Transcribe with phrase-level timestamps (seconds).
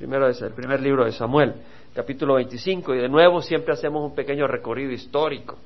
[0.00, 1.56] Primero es el primer libro de Samuel,
[1.92, 5.58] capítulo 25, y de nuevo siempre hacemos un pequeño recorrido histórico.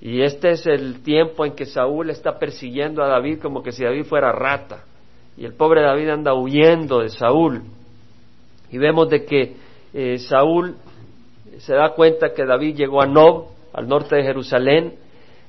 [0.00, 3.84] Y este es el tiempo en que Saúl está persiguiendo a David como que si
[3.84, 4.84] David fuera rata.
[5.36, 7.60] Y el pobre David anda huyendo de Saúl.
[8.70, 9.54] Y vemos de que
[9.92, 10.76] eh, Saúl
[11.58, 14.94] se da cuenta que David llegó a Nob, al norte de Jerusalén.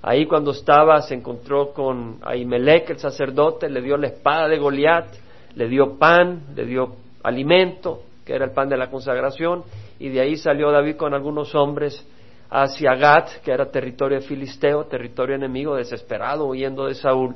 [0.02, 5.08] Ahí cuando estaba se encontró con Ahimelech, el sacerdote, le dio la espada de Goliat,
[5.55, 9.64] le dio pan, le dio alimento, que era el pan de la consagración,
[10.00, 12.05] y de ahí salió David con algunos hombres
[12.50, 17.36] hacia Gat, que era territorio de Filisteo, territorio enemigo, desesperado, huyendo de Saúl.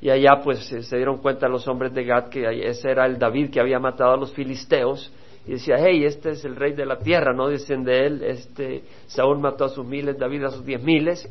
[0.00, 3.50] Y allá pues se dieron cuenta los hombres de Gat que ese era el David
[3.50, 5.12] que había matado a los filisteos
[5.48, 8.82] y decía, hey, este es el rey de la tierra, no dicen de él, este,
[9.06, 11.26] Saúl mató a sus miles, David a sus diez miles,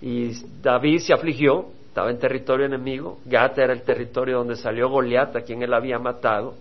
[0.00, 0.30] y
[0.62, 5.42] David se afligió, estaba en territorio enemigo, Gat era el territorio donde salió Goliat, a
[5.42, 6.54] quien él había matado,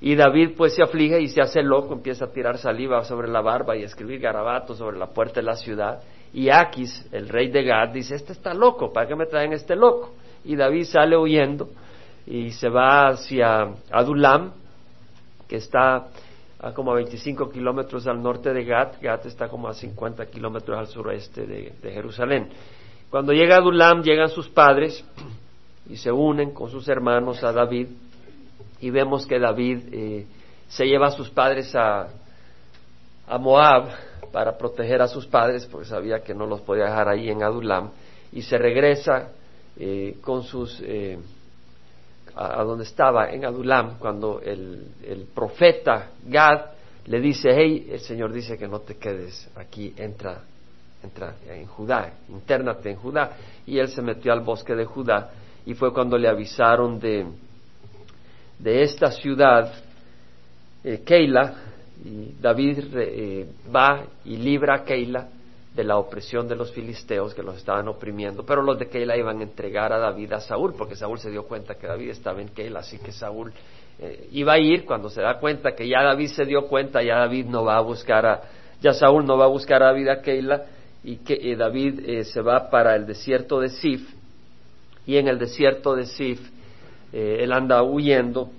[0.00, 3.40] y David pues se aflige y se hace loco, empieza a tirar saliva sobre la
[3.40, 6.00] barba y a escribir garabatos sobre la puerta de la ciudad,
[6.32, 9.74] y Aquis, el rey de Gad, dice, este está loco, ¿para qué me traen este
[9.76, 10.14] loco?
[10.44, 11.68] Y David sale huyendo
[12.26, 14.52] y se va hacia Adulam,
[15.48, 16.06] que está
[16.62, 19.00] a como a 25 kilómetros al norte de Gat.
[19.00, 22.48] Gat está como a 50 kilómetros al sureste de, Jerusalén.
[23.10, 25.04] Cuando llega Adulam, llegan sus padres
[25.88, 27.88] y se unen con sus hermanos a David.
[28.80, 30.26] Y vemos que David eh,
[30.68, 32.08] se lleva a sus padres a,
[33.26, 33.88] a Moab
[34.32, 37.90] para proteger a sus padres, porque sabía que no los podía dejar ahí en Adulam.
[38.32, 39.30] Y se regresa
[39.76, 41.18] eh, con sus eh,
[42.34, 46.66] a, donde estaba en Adulam, cuando el, el, profeta Gad
[47.06, 50.42] le dice, hey, el Señor dice que no te quedes aquí, entra,
[51.02, 53.32] entra en Judá, internate en Judá.
[53.66, 55.30] Y él se metió al bosque de Judá
[55.66, 57.26] y fue cuando le avisaron de,
[58.62, 59.72] de esta ciudad,
[60.84, 61.54] eh, Keila,
[62.40, 65.28] David eh, va y libra a Keila
[65.74, 69.40] de la opresión de los filisteos que los estaban oprimiendo, pero los de Keila iban
[69.40, 72.48] a entregar a David a Saúl, porque Saúl se dio cuenta que David estaba en
[72.48, 73.52] Keila, así que Saúl
[73.98, 77.18] eh, iba a ir cuando se da cuenta que ya David se dio cuenta, ya
[77.18, 78.40] David no va a buscar a,
[78.80, 80.64] ya Saúl no va a buscar a David a Keila,
[81.02, 84.06] y que David eh, se va para el desierto de Sif,
[85.06, 86.40] y en el desierto de Sif
[87.12, 88.50] él anda huyendo,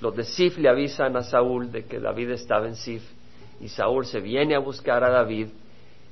[0.00, 3.02] los de Sif le avisan a Saúl de que David estaba en Sif,
[3.60, 5.48] y Saúl se viene a buscar a David,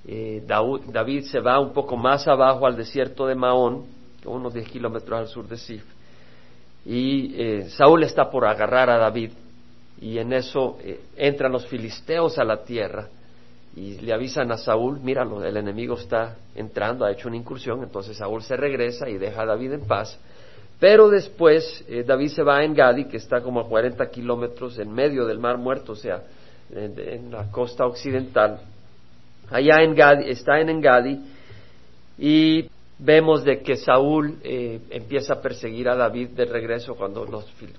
[0.07, 3.87] eh, David se va un poco más abajo al desierto de Maón,
[4.25, 5.85] unos 10 kilómetros al sur de Sif,
[6.85, 9.33] y eh, Saúl está por agarrar a David,
[10.01, 13.09] y en eso eh, entran los filisteos a la tierra
[13.75, 18.17] y le avisan a Saúl, míralo, el enemigo está entrando, ha hecho una incursión, entonces
[18.17, 20.19] Saúl se regresa y deja a David en paz.
[20.81, 25.27] Pero después David se va a Engadi, que está como a 40 kilómetros en medio
[25.27, 26.23] del Mar Muerto, o sea,
[26.71, 28.61] en la costa occidental
[29.51, 31.21] allá en Gadi, está en Engadi
[32.19, 32.69] y
[32.99, 37.27] vemos de que Saúl eh, empieza a perseguir a David de regreso cuando,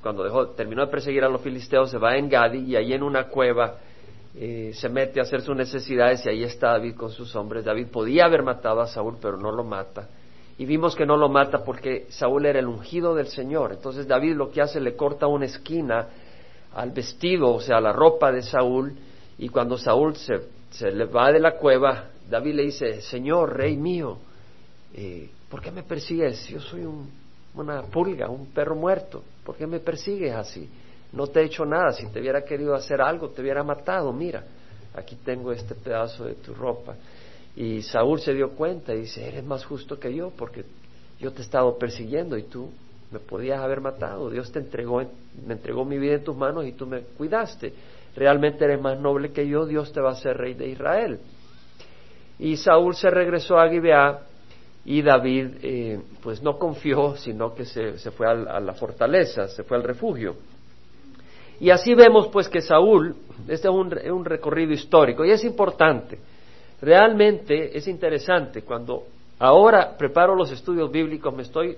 [0.02, 3.04] cuando dejó, terminó de perseguir a los filisteos se va a Engadi y ahí en
[3.04, 3.78] una cueva
[4.36, 7.66] eh, se mete a hacer sus necesidades y ahí está David con sus hombres.
[7.66, 10.08] David podía haber matado a Saúl pero no lo mata.
[10.60, 13.72] Y vimos que no lo mata porque Saúl era el ungido del Señor.
[13.74, 16.08] Entonces David lo que hace le corta una esquina
[16.76, 18.94] al vestido, o sea, a la ropa de Saúl,
[19.40, 23.76] y cuando Saúl se se le va de la cueva, David le dice, Señor, rey
[23.76, 24.18] mío,
[24.94, 26.48] eh, ¿por qué me persigues?
[26.48, 26.88] Yo soy
[27.56, 30.70] una pulga, un perro muerto, ¿por qué me persigues así?
[31.12, 34.44] No te he hecho nada, si te hubiera querido hacer algo, te hubiera matado, mira,
[34.94, 36.96] aquí tengo este pedazo de tu ropa.
[37.60, 40.66] Y Saúl se dio cuenta y dice, eres más justo que yo, porque
[41.20, 42.72] yo te he estado persiguiendo y tú
[43.12, 44.32] me podías haber matado.
[44.32, 45.04] Dios te entregó,
[45.46, 47.74] me entregó mi vida en tus manos y tú me cuidaste
[48.16, 51.20] realmente eres más noble que yo, Dios te va a hacer rey de Israel.
[52.38, 54.22] Y Saúl se regresó a Gibeá
[54.86, 59.78] y David eh, pues no confió, sino que se, fue a, la fortaleza, se fue
[59.78, 60.36] al refugio.
[61.60, 63.16] Y así vemos pues que Saúl,
[63.48, 66.20] este es un, un recorrido histórico y es importante,
[66.82, 69.04] realmente es interesante cuando
[69.40, 71.78] ahora preparo los estudios bíblicos, me estoy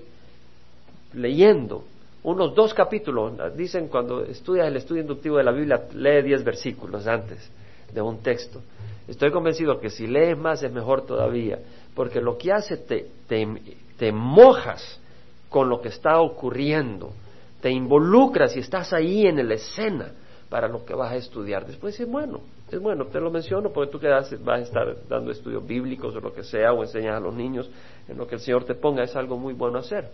[1.14, 1.84] leyendo
[2.24, 7.06] unos dos capítulos, dicen cuando estudias el estudio inductivo de la Biblia, lee diez versículos
[7.06, 7.50] antes
[7.92, 8.60] de un texto.
[9.08, 11.58] Estoy convencido que si lees más es mejor todavía,
[11.94, 15.00] porque lo que hace te, te, mojas
[15.48, 17.12] con lo que está ocurriendo,
[17.60, 20.12] te involucras y estás ahí en la escena
[20.52, 21.64] para lo que vas a estudiar.
[21.64, 25.30] Después es bueno, es bueno, te lo menciono porque tú que vas a estar dando
[25.30, 27.70] estudios bíblicos o lo que sea, o enseñas a los niños
[28.06, 30.10] en lo que el Señor te ponga, es algo muy bueno hacer.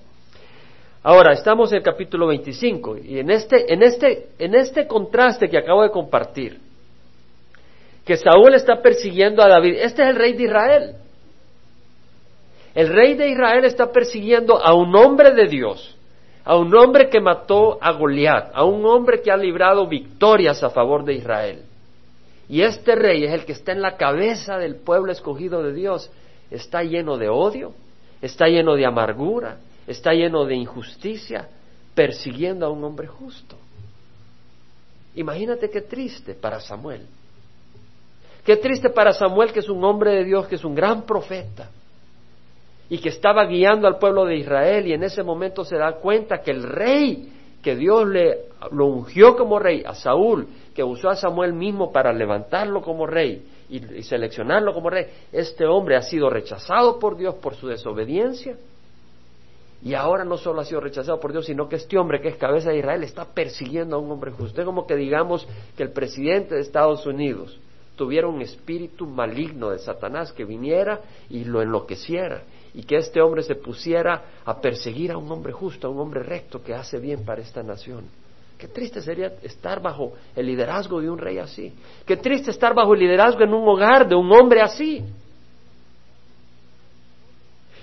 [1.02, 5.58] Ahora, estamos en el capítulo 25 y en este, en este, en este contraste que
[5.58, 6.60] acabo de compartir,
[8.04, 10.94] que Saúl está persiguiendo a David, este es el rey de Israel.
[12.76, 15.96] El rey de Israel está persiguiendo a un hombre de Dios,
[16.48, 20.70] a un hombre que mató a Goliat, a un hombre que ha librado victorias a
[20.70, 21.62] favor de Israel.
[22.48, 26.10] Y este rey es el que está en la cabeza del pueblo escogido de Dios.
[26.50, 27.74] Está lleno de odio,
[28.22, 31.50] está lleno de amargura, está lleno de injusticia,
[31.94, 33.56] persiguiendo a un hombre justo.
[35.16, 37.02] Imagínate qué triste para Samuel.
[38.42, 41.68] Qué triste para Samuel que es un hombre de Dios, que es un gran profeta
[42.90, 46.40] y que estaba guiando al pueblo de Israel y en ese momento se da cuenta
[46.40, 47.32] que el rey
[47.62, 52.12] que Dios le lo ungió como rey a Saúl, que usó a Samuel mismo para
[52.12, 57.34] levantarlo como rey y, y seleccionarlo como rey, este hombre ha sido rechazado por Dios
[57.36, 58.56] por su desobediencia
[59.82, 62.36] y ahora no solo ha sido rechazado por Dios, sino que este hombre que es
[62.36, 64.60] cabeza de Israel está persiguiendo a un hombre justo.
[64.60, 65.46] Es como que digamos
[65.76, 67.58] que el presidente de Estados Unidos
[67.94, 71.00] tuviera un espíritu maligno de Satanás que viniera
[71.30, 72.42] y lo enloqueciera
[72.74, 76.22] y que este hombre se pusiera a perseguir a un hombre justo, a un hombre
[76.22, 78.04] recto que hace bien para esta nación.
[78.58, 81.72] Qué triste sería estar bajo el liderazgo de un rey así.
[82.04, 85.04] Qué triste estar bajo el liderazgo en un hogar de un hombre así.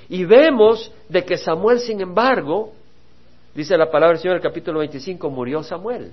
[0.10, 2.74] Y vemos de que Samuel, sin embargo,
[3.56, 6.12] dice la palabra del Señor en el capítulo 25, murió Samuel.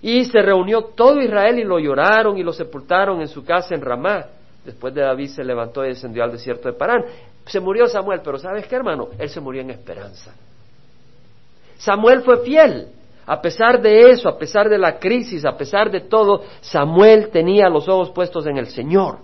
[0.00, 3.80] Y se reunió todo Israel y lo lloraron y lo sepultaron en su casa en
[3.80, 4.26] Ramá.
[4.64, 7.04] Después de David se levantó y descendió al desierto de Parán.
[7.46, 9.08] Se murió Samuel, pero ¿sabes qué, hermano?
[9.18, 10.34] Él se murió en esperanza.
[11.78, 12.88] Samuel fue fiel.
[13.26, 17.68] A pesar de eso, a pesar de la crisis, a pesar de todo, Samuel tenía
[17.68, 19.18] los ojos puestos en el Señor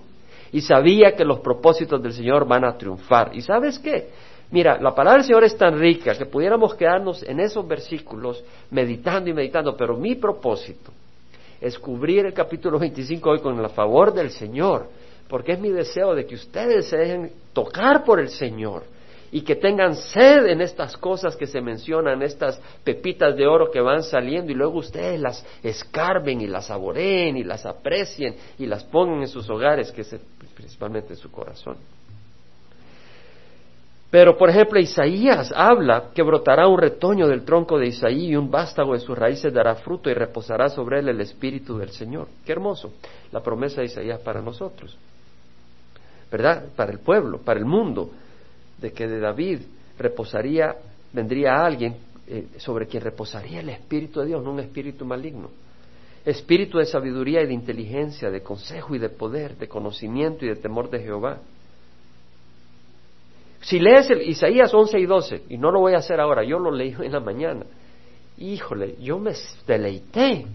[0.50, 3.30] y sabía que los propósitos del Señor van a triunfar.
[3.32, 4.10] ¿Y sabes qué?
[4.50, 9.30] Mira, la palabra del Señor es tan rica que pudiéramos quedarnos en esos versículos meditando
[9.30, 10.92] y meditando, pero mi propósito
[11.58, 14.88] es cubrir el capítulo 25 hoy con el favor del Señor,
[15.28, 18.84] porque es mi deseo de que ustedes se dejen tocar por el Señor
[19.30, 23.80] y que tengan sed en estas cosas que se mencionan, estas pepitas de oro que
[23.80, 28.84] van saliendo y luego ustedes las escarben y las saboreen y las aprecien y las
[28.84, 30.14] pongan en sus hogares, que es
[30.54, 31.76] principalmente en su corazón.
[34.12, 38.50] Pero, por ejemplo, Isaías habla que brotará un retoño del tronco de Isaí y un
[38.50, 42.28] vástago de sus raíces dará fruto y reposará sobre él el espíritu del Señor.
[42.44, 42.92] Qué hermoso
[43.32, 44.98] la promesa de Isaías para nosotros,
[46.32, 46.64] ¿verdad?
[46.74, 48.10] Para el pueblo, para el mundo
[48.78, 49.60] de que de David
[49.98, 50.74] reposaría,
[51.12, 51.94] vendría alguien
[52.26, 55.50] eh, sobre quien reposaría el Espíritu de Dios, no un espíritu maligno.
[56.24, 60.56] Espíritu de sabiduría y de inteligencia, de consejo y de poder, de conocimiento y de
[60.56, 61.38] temor de Jehová.
[63.60, 66.58] Si lees el Isaías 11 y 12, y no lo voy a hacer ahora, yo
[66.58, 67.66] lo leí en la mañana,
[68.38, 69.32] híjole, yo me
[69.66, 70.46] deleité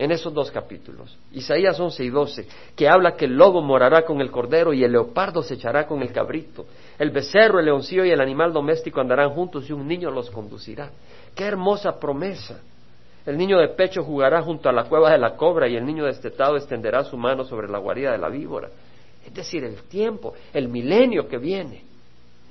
[0.00, 4.22] en esos dos capítulos, Isaías 11 y 12, que habla que el lobo morará con
[4.22, 6.64] el cordero y el leopardo se echará con el cabrito,
[6.98, 10.90] el becerro, el leoncillo y el animal doméstico andarán juntos y un niño los conducirá.
[11.34, 12.62] Qué hermosa promesa.
[13.26, 16.06] El niño de pecho jugará junto a la cueva de la cobra y el niño
[16.06, 18.70] destetado extenderá su mano sobre la guarida de la víbora.
[19.26, 21.82] Es decir, el tiempo, el milenio que viene,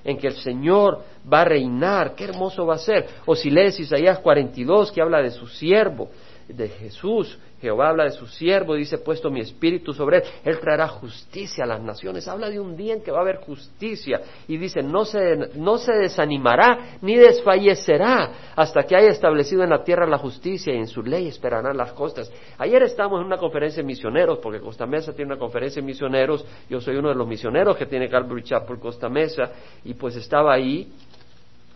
[0.04, 1.00] en que el Señor
[1.31, 3.07] va a reinar, qué hermoso va a ser.
[3.25, 6.10] O si lees Isaías 42, que habla de su siervo,
[6.50, 7.38] de Jesús.
[7.62, 10.24] Jehová habla de su siervo, dice, puesto mi espíritu sobre él.
[10.46, 12.27] Él traerá justicia a las naciones.
[12.27, 14.22] Habla de un día en que va a haber justicia.
[14.48, 19.84] Y dice, no se, no se desanimará ni desfallecerá hasta que haya establecido en la
[19.84, 22.32] tierra la justicia y en su ley esperarán las costas.
[22.58, 26.46] Ayer estábamos en una conferencia de misioneros, porque Costa Mesa tiene una conferencia de misioneros.
[26.70, 29.51] Yo soy uno de los misioneros que tiene Calvary Chapel Costa Mesa.
[29.84, 30.94] Y pues estaba ahí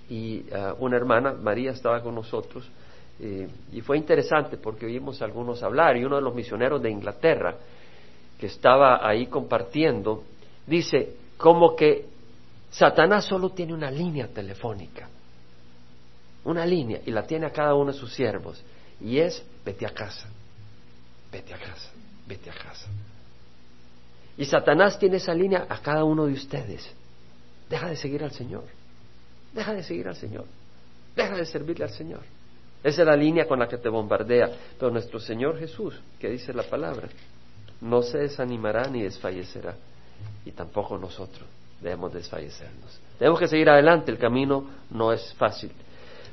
[0.09, 2.69] y ah, una hermana, María, estaba con nosotros
[3.19, 6.89] eh, y fue interesante porque oímos a algunos hablar y uno de los misioneros de
[6.89, 7.55] Inglaterra
[8.39, 10.23] que estaba ahí compartiendo
[10.65, 12.05] dice como que
[12.71, 15.07] Satanás solo tiene una línea telefónica,
[16.43, 18.63] una línea y la tiene a cada uno de sus siervos
[18.99, 20.27] y es vete a casa,
[21.31, 21.91] vete a casa,
[22.27, 22.87] vete a casa.
[24.37, 26.89] Y Satanás tiene esa línea a cada uno de ustedes.
[27.69, 28.63] Deja de seguir al Señor.
[29.53, 30.45] Deja de seguir al Señor.
[31.15, 32.21] Deja de servirle al Señor.
[32.83, 34.49] Esa es la línea con la que te bombardea.
[34.77, 37.07] Pero nuestro Señor Jesús, que dice la palabra,
[37.81, 39.75] no se desanimará ni desfallecerá.
[40.45, 41.47] Y tampoco nosotros
[41.79, 42.99] debemos desfallecernos.
[43.17, 45.71] Tenemos que seguir adelante, el camino no es fácil.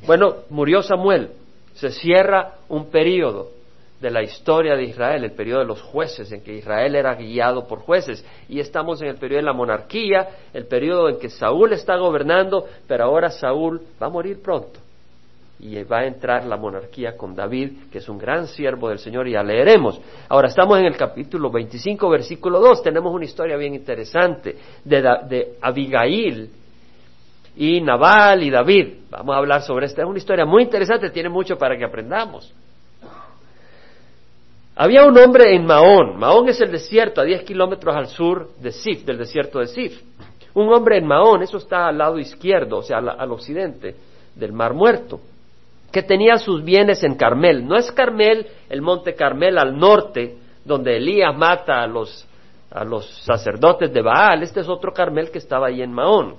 [0.06, 1.30] Bueno, murió Samuel,
[1.74, 3.50] se cierra un periodo
[4.00, 7.66] de la historia de Israel, el periodo de los jueces, en que Israel era guiado
[7.66, 11.74] por jueces, y estamos en el periodo de la monarquía, el periodo en que Saúl
[11.74, 14.80] está gobernando, pero ahora Saúl va a morir pronto
[15.62, 19.28] y va a entrar la monarquía con David, que es un gran siervo del Señor,
[19.28, 20.00] y ya leeremos.
[20.28, 25.54] Ahora estamos en el capítulo 25, versículo 2, tenemos una historia bien interesante de, de
[25.60, 26.50] Abigail
[27.56, 28.94] y Nabal y David.
[29.10, 32.52] Vamos a hablar sobre esta, es una historia muy interesante, tiene mucho para que aprendamos.
[34.76, 38.72] Había un hombre en Mahón, Mahón es el desierto, a 10 kilómetros al sur de
[38.72, 40.00] Sif, del desierto de Sif.
[40.54, 43.94] Un hombre en Mahón, eso está al lado izquierdo, o sea, al occidente
[44.34, 45.20] del Mar Muerto
[45.92, 47.66] que tenía sus bienes en Carmel.
[47.66, 52.26] No es Carmel el monte Carmel al norte, donde Elías mata a los,
[52.70, 54.42] a los sacerdotes de Baal.
[54.42, 56.36] Este es otro Carmel que estaba ahí en Mahón.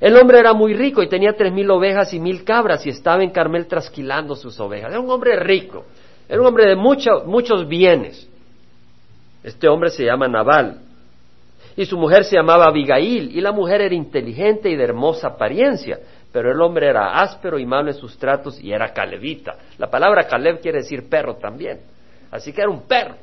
[0.00, 3.22] El hombre era muy rico y tenía tres mil ovejas y mil cabras y estaba
[3.22, 4.90] en Carmel trasquilando sus ovejas.
[4.90, 5.84] Era un hombre rico,
[6.28, 8.28] era un hombre de muchos bienes.
[9.42, 10.82] Este hombre se llama Nabal
[11.78, 16.00] y su mujer se llamaba Abigail y la mujer era inteligente y de hermosa apariencia
[16.32, 19.56] pero el hombre era áspero y malo en sus tratos y era calebita.
[19.78, 21.80] La palabra Caleb quiere decir perro también,
[22.30, 23.14] así que era un perro.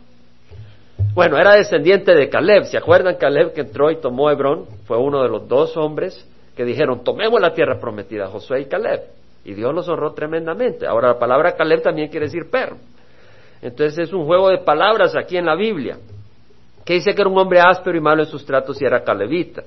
[1.13, 2.65] Bueno, era descendiente de Caleb.
[2.65, 4.65] ¿Se acuerdan Caleb que entró y tomó Hebrón?
[4.85, 9.01] Fue uno de los dos hombres que dijeron, tomemos la tierra prometida, Josué y Caleb.
[9.43, 10.87] Y Dios los honró tremendamente.
[10.87, 12.77] Ahora la palabra Caleb también quiere decir perro.
[13.61, 15.97] Entonces es un juego de palabras aquí en la Biblia,
[16.83, 19.63] que dice que era un hombre áspero y malo en sus tratos y era calebita.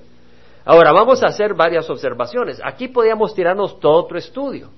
[0.69, 2.61] Ahora vamos a hacer varias observaciones.
[2.63, 4.69] Aquí podríamos tirarnos todo otro estudio.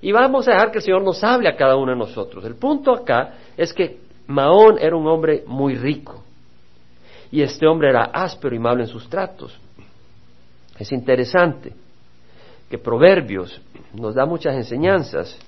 [0.00, 2.42] Y vamos a dejar que el Señor nos hable a cada uno de nosotros.
[2.46, 6.24] El punto acá es que Mahón era un hombre muy rico.
[7.30, 9.54] Y este hombre era áspero y malo en sus tratos.
[10.78, 11.74] Es interesante
[12.70, 13.60] que Proverbios
[13.92, 15.38] nos da muchas enseñanzas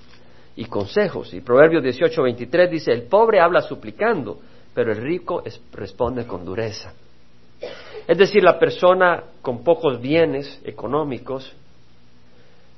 [0.55, 1.33] y consejos.
[1.33, 4.37] Y Proverbios 18:23 dice, el pobre habla suplicando,
[4.75, 6.93] pero el rico responde con dureza.
[8.07, 11.53] Es decir, la persona con pocos bienes económicos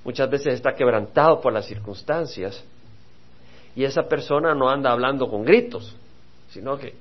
[0.04, 2.64] muchas veces está quebrantado por las circunstancias
[3.76, 5.96] y esa persona no anda hablando con gritos,
[6.50, 6.94] sino que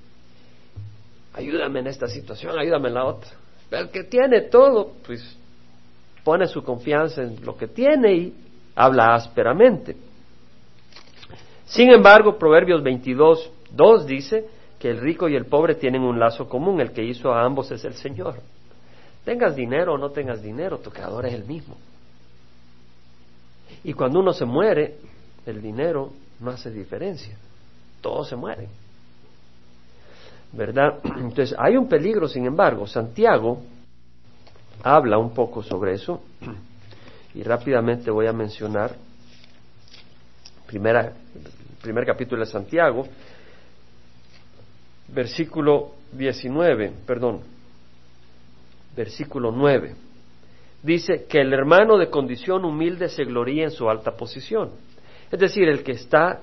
[1.35, 3.31] ayúdame en esta situación, ayúdame en la otra.
[3.71, 5.37] El que tiene todo, pues
[6.23, 8.35] pone su confianza en lo que tiene y
[8.75, 9.97] habla ásperamente.
[11.67, 14.49] Sin embargo, Proverbios 22, 2 dice,
[14.85, 17.71] que el rico y el pobre tienen un lazo común, el que hizo a ambos
[17.71, 18.35] es el Señor.
[19.25, 21.79] Tengas dinero o no tengas dinero, tu creador es el mismo.
[23.83, 24.99] Y cuando uno se muere,
[25.47, 27.35] el dinero no hace diferencia.
[28.03, 28.69] Todos se mueren.
[30.53, 30.99] ¿Verdad?
[31.17, 32.87] Entonces, hay un peligro, sin embargo.
[32.87, 33.63] Santiago
[34.83, 36.21] habla un poco sobre eso
[37.35, 38.95] y rápidamente voy a mencionar
[40.67, 41.15] primera,
[41.81, 43.07] primer capítulo de Santiago,
[45.09, 47.41] versículo 19, perdón,
[48.97, 49.95] versículo 9.
[50.83, 54.71] Dice que el hermano de condición humilde se gloría en su alta posición.
[55.31, 56.41] Es decir, el que está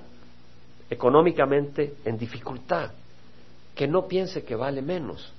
[0.89, 2.91] económicamente en dificultad,
[3.75, 5.31] que no piense que vale menos,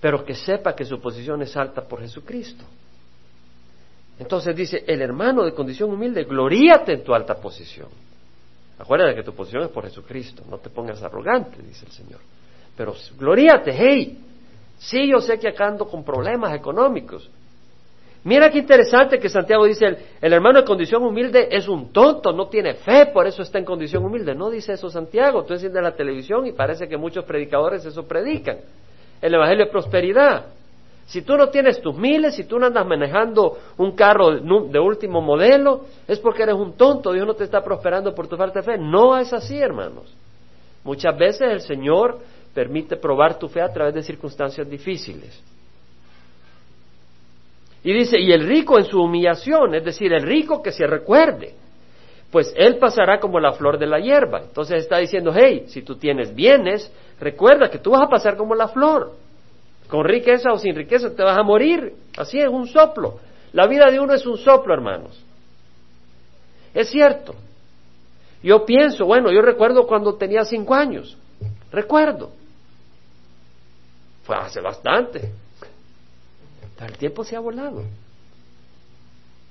[0.00, 2.64] pero que sepa que su posición es alta por Jesucristo.
[4.18, 7.88] Entonces dice, el hermano de condición humilde, gloríate en tu alta posición.
[8.78, 12.20] Acuérdate que tu posición es por Jesucristo, no te pongas arrogante, dice el Señor.
[12.76, 14.18] Pero gloríate, hey,
[14.78, 17.30] sí, yo sé que acá ando con problemas económicos.
[18.24, 19.84] Mira qué interesante que Santiago dice,
[20.20, 23.64] el, hermano de condición humilde es un tonto, no tiene fe, por eso está en
[23.64, 24.34] condición humilde.
[24.34, 28.58] No dice eso Santiago, tú enciendes la televisión y parece que muchos predicadores eso predican.
[29.20, 30.46] El Evangelio de Prosperidad.
[31.06, 35.20] Si tú no tienes tus miles, si tú no andas manejando un carro de último
[35.20, 38.66] modelo, es porque eres un tonto, Dios no te está prosperando por tu falta de
[38.66, 38.78] fe.
[38.78, 40.14] No es así, hermanos.
[40.84, 42.18] Muchas veces el Señor
[42.54, 45.42] permite probar tu fe a través de circunstancias difíciles.
[47.84, 51.54] Y dice, y el rico en su humillación, es decir, el rico que se recuerde,
[52.30, 54.40] pues él pasará como la flor de la hierba.
[54.42, 56.90] Entonces está diciendo, hey, si tú tienes bienes,
[57.20, 59.12] recuerda que tú vas a pasar como la flor.
[59.88, 61.92] Con riqueza o sin riqueza te vas a morir.
[62.16, 63.18] Así es, un soplo.
[63.52, 65.22] La vida de uno es un soplo, hermanos.
[66.72, 67.34] Es cierto.
[68.42, 71.18] Yo pienso, bueno, yo recuerdo cuando tenía cinco años.
[71.70, 72.30] Recuerdo.
[74.24, 75.32] Fue hace bastante.
[76.80, 77.82] el tiempo se ha volado.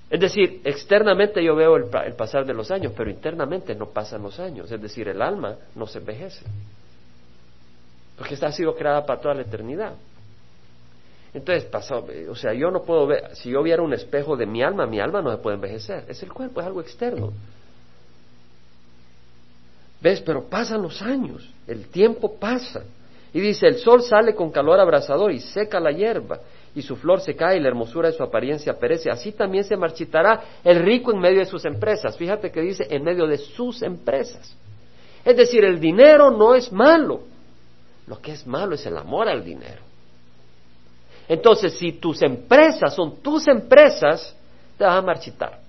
[0.09, 4.21] Es decir, externamente yo veo el, el, pasar de los años, pero internamente no pasan
[4.21, 4.69] los años.
[4.69, 6.45] Es decir, el alma no se envejece.
[8.17, 9.93] Porque esta ha sido creada para toda la eternidad.
[11.33, 14.61] Entonces, pasó, o sea, yo no puedo ver, si yo viera un espejo de mi
[14.61, 16.03] alma, mi alma no se puede envejecer.
[16.09, 17.31] Es el cuerpo, es algo externo.
[20.01, 20.19] ¿Ves?
[20.21, 22.83] Pero pasan los años, el tiempo pasa.
[23.33, 26.39] Y dice, el sol sale con calor abrasador y seca la hierba,
[26.75, 29.09] y su flor se cae y la hermosura de su apariencia perece.
[29.09, 32.17] Así también se marchitará el rico en medio de sus empresas.
[32.17, 34.55] Fíjate que dice en medio de sus empresas.
[35.23, 37.21] Es decir, el dinero no es malo.
[38.07, 39.81] Lo que es malo es el amor al dinero.
[41.27, 44.35] Entonces, si tus empresas son tus empresas,
[44.77, 45.59] te vas a marchitar.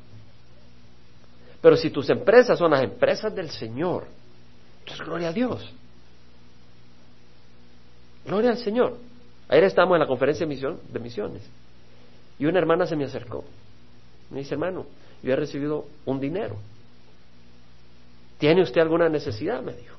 [1.60, 4.06] Pero si tus empresas son las empresas del Señor,
[4.80, 5.72] entonces gloria a Dios.
[8.24, 8.96] Gloria al Señor.
[9.48, 11.42] Ayer estábamos en la conferencia de, de misiones
[12.38, 13.44] y una hermana se me acercó.
[14.30, 14.86] Me dice, hermano,
[15.22, 16.56] yo he recibido un dinero.
[18.38, 19.62] ¿Tiene usted alguna necesidad?
[19.62, 19.96] Me dijo.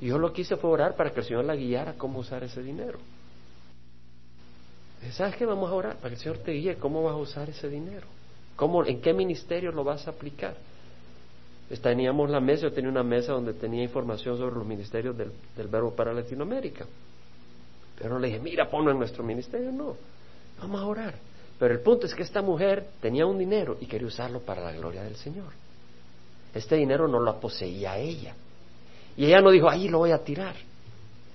[0.00, 2.62] Y yo lo quise fue orar para que el Señor la guiara cómo usar ese
[2.62, 2.98] dinero.
[5.12, 5.44] ¿Sabes qué?
[5.44, 8.06] Vamos a orar para que el Señor te guíe cómo vas a usar ese dinero.
[8.56, 10.56] ¿Cómo, ¿En qué ministerio lo vas a aplicar?
[11.80, 15.32] Teníamos la mesa, yo tenía una mesa donde tenía información sobre los ministerios del,
[15.68, 16.86] verbo para Latinoamérica.
[17.96, 19.72] Pero no le dije, mira, ponlo en nuestro ministerio.
[19.72, 19.96] No,
[20.60, 21.14] vamos a orar.
[21.58, 24.72] Pero el punto es que esta mujer tenía un dinero y quería usarlo para la
[24.72, 25.52] gloria del Señor.
[26.52, 28.34] Este dinero no lo poseía ella.
[29.16, 30.56] Y ella no dijo, ahí lo voy a tirar.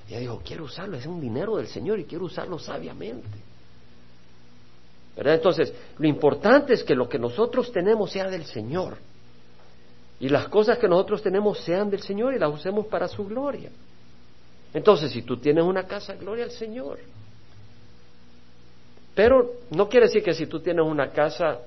[0.08, 3.28] Ella dijo, quiero usarlo, es un dinero del Señor y quiero usarlo sabiamente.
[5.16, 5.36] ¿Verdad?
[5.36, 8.98] Entonces, lo importante es que lo que nosotros tenemos sea del Señor.
[10.20, 13.70] Y las cosas que nosotros tenemos sean del Señor y las usemos para su gloria.
[14.74, 17.00] Entonces, si tú tienes una casa, gloria al Señor.
[19.14, 21.60] Pero no quiere decir que si tú tienes una casa,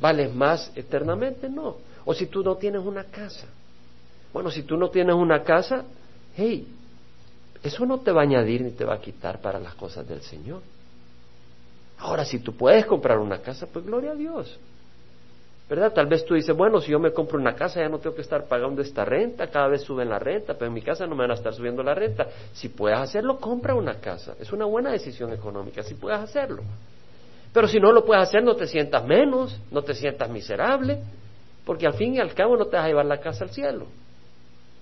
[0.00, 1.76] vales más eternamente, no.
[2.04, 3.46] O si tú no tienes una casa.
[4.32, 5.84] Bueno, si tú no tienes una casa,
[6.36, 6.66] hey,
[7.62, 10.22] eso no te va a añadir ni te va a quitar para las cosas del
[10.22, 10.62] Señor.
[11.98, 14.58] Ahora, si tú puedes comprar una casa, pues gloria a Dios.
[15.68, 15.92] ¿Verdad?
[15.92, 18.22] Tal vez tú dices, bueno, si yo me compro una casa ya no tengo que
[18.22, 21.22] estar pagando esta renta, cada vez suben la renta, pero en mi casa no me
[21.22, 22.28] van a estar subiendo la renta.
[22.52, 24.36] Si puedes hacerlo, compra una casa.
[24.38, 26.62] Es una buena decisión económica, si puedes hacerlo.
[27.52, 31.00] Pero si no lo puedes hacer, no te sientas menos, no te sientas miserable,
[31.64, 33.86] porque al fin y al cabo no te vas a llevar la casa al cielo.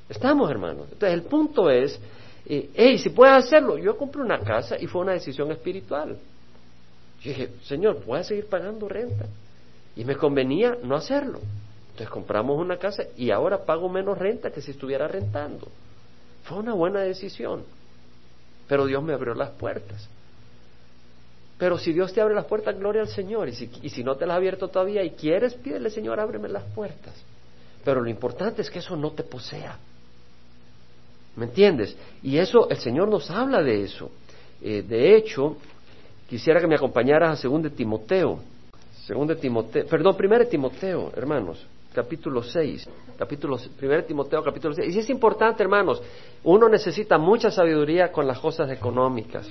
[0.06, 0.88] Estamos, hermanos.
[0.92, 1.98] Entonces, el punto es,
[2.44, 6.18] eh, hey, si puedes hacerlo, yo compré una casa y fue una decisión espiritual.
[7.23, 9.25] Yo dije, Señor, a seguir pagando renta.
[9.97, 11.41] Y me convenía no hacerlo.
[11.91, 15.69] Entonces compramos una casa y ahora pago menos renta que si estuviera rentando.
[16.43, 17.63] Fue una buena decisión.
[18.67, 20.09] Pero Dios me abrió las puertas.
[21.59, 23.49] Pero si Dios te abre las puertas, gloria al Señor.
[23.49, 26.49] Y si, y si no te las ha abierto todavía y quieres, pídele, Señor, ábreme
[26.49, 27.15] las puertas.
[27.85, 29.78] Pero lo importante es que eso no te posea.
[31.37, 31.97] ¿Me entiendes?
[32.23, 34.11] Y eso, el Señor nos habla de eso.
[34.63, 35.57] Eh, de hecho,
[36.28, 38.41] quisiera que me acompañaras a 2 Timoteo.
[39.06, 42.88] 2 Timoteo, perdón, 1 Timoteo, hermanos, capítulo 6.
[43.19, 44.95] Capítulo, 1 Timoteo, capítulo 6.
[44.95, 46.02] Y es importante, hermanos,
[46.43, 49.47] uno necesita mucha sabiduría con las cosas económicas.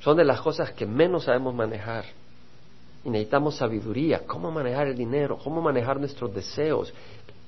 [0.00, 2.04] Son de las cosas que menos sabemos manejar.
[3.04, 6.94] Y necesitamos sabiduría, cómo manejar el dinero, cómo manejar nuestros deseos,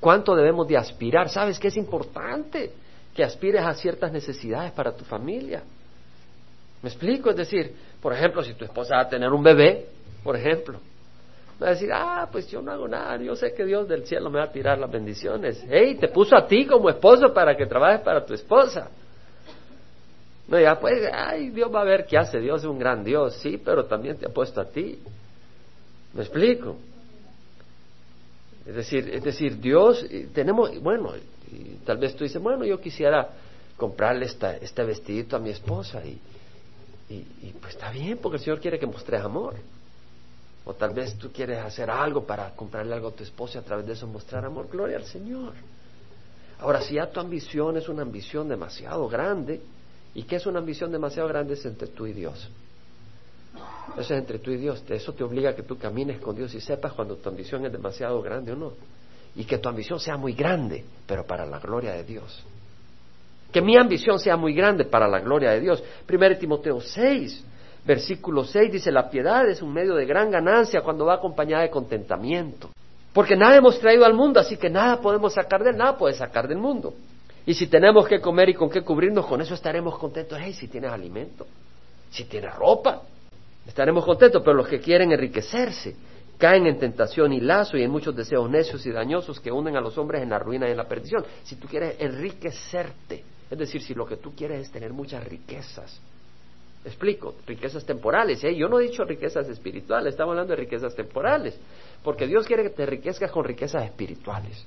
[0.00, 1.28] cuánto debemos de aspirar.
[1.28, 2.72] ¿Sabes qué es importante?
[3.14, 5.62] Que aspires a ciertas necesidades para tu familia.
[6.82, 7.30] ¿Me explico?
[7.30, 9.95] Es decir, por ejemplo, si tu esposa va a tener un bebé,
[10.26, 10.78] por ejemplo,
[11.62, 14.28] va a decir, ah, pues yo no hago nada, yo sé que Dios del cielo
[14.28, 15.64] me va a tirar las bendiciones.
[15.70, 18.90] Hey, te puso a ti como esposo para que trabajes para tu esposa.
[20.48, 23.36] No, ya pues, ay, Dios va a ver qué hace, Dios es un gran Dios,
[23.36, 24.98] sí, pero también te ha puesto a ti.
[26.12, 26.76] ¿Me explico?
[28.66, 31.12] Es decir, es decir, Dios, tenemos, bueno,
[31.84, 33.28] tal vez tú dices, bueno, yo quisiera
[33.76, 36.20] comprarle esta, este vestidito a mi esposa y,
[37.08, 39.54] y, pues está bien, porque el Señor quiere que mostres amor.
[40.66, 43.64] O tal vez tú quieres hacer algo para comprarle algo a tu esposa y a
[43.64, 44.68] través de eso mostrar amor.
[44.68, 45.52] Gloria al Señor.
[46.58, 49.60] Ahora, si ya tu ambición es una ambición demasiado grande,
[50.12, 51.54] ¿y qué es una ambición demasiado grande?
[51.54, 52.50] Es entre tú y Dios.
[53.92, 54.82] Eso es entre tú y Dios.
[54.88, 57.70] Eso te obliga a que tú camines con Dios y sepas cuando tu ambición es
[57.70, 58.72] demasiado grande o no.
[59.36, 62.42] Y que tu ambición sea muy grande, pero para la gloria de Dios.
[63.52, 65.82] Que mi ambición sea muy grande para la gloria de Dios.
[66.04, 67.44] Primero Timoteo 6,
[67.86, 71.70] versículo 6 dice, la piedad es un medio de gran ganancia cuando va acompañada de
[71.70, 72.70] contentamiento.
[73.12, 76.14] Porque nada hemos traído al mundo, así que nada podemos sacar de él, nada puede
[76.14, 76.92] sacar del mundo.
[77.46, 80.38] Y si tenemos que comer y con qué cubrirnos, con eso estaremos contentos.
[80.42, 81.46] Hey, si tienes alimento,
[82.10, 83.02] si tienes ropa,
[83.66, 85.96] Estaremos contentos, pero los que quieren enriquecerse
[86.38, 89.80] caen en tentación y lazo y en muchos deseos necios y dañosos que unen a
[89.80, 91.24] los hombres en la ruina y en la perdición.
[91.42, 95.98] Si tú quieres enriquecerte, es decir, si lo que tú quieres es tener muchas riquezas,
[96.86, 98.54] explico, riquezas temporales, ¿eh?
[98.54, 101.58] yo no he dicho riquezas espirituales, estamos hablando de riquezas temporales,
[102.02, 104.64] porque Dios quiere que te enriquezcas con riquezas espirituales,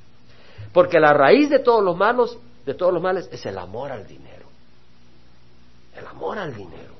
[0.73, 4.05] porque la raíz de todos los malos, de todos los males, es el amor al
[4.05, 4.47] dinero.
[5.95, 6.93] El amor al dinero.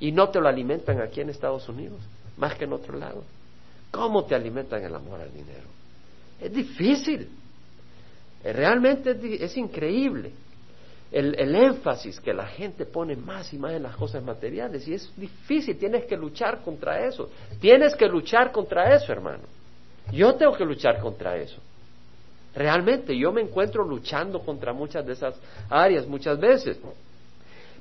[0.00, 2.00] Y no te lo alimentan aquí en Estados Unidos,
[2.36, 3.22] más que en otro lado.
[3.90, 5.68] ¿Cómo te alimentan el amor al dinero?
[6.40, 7.28] Es difícil.
[8.42, 10.32] Eh, realmente es, increíble
[11.14, 14.86] el, énfasis que la gente pone más y más en las cosas materiales.
[14.88, 17.30] Y es difícil, tienes que luchar contra eso.
[17.60, 19.44] Tienes que luchar contra eso, hermano.
[20.12, 21.60] Yo tengo que luchar contra eso.
[22.54, 25.34] Realmente yo me encuentro luchando contra muchas de esas
[25.70, 26.78] áreas muchas veces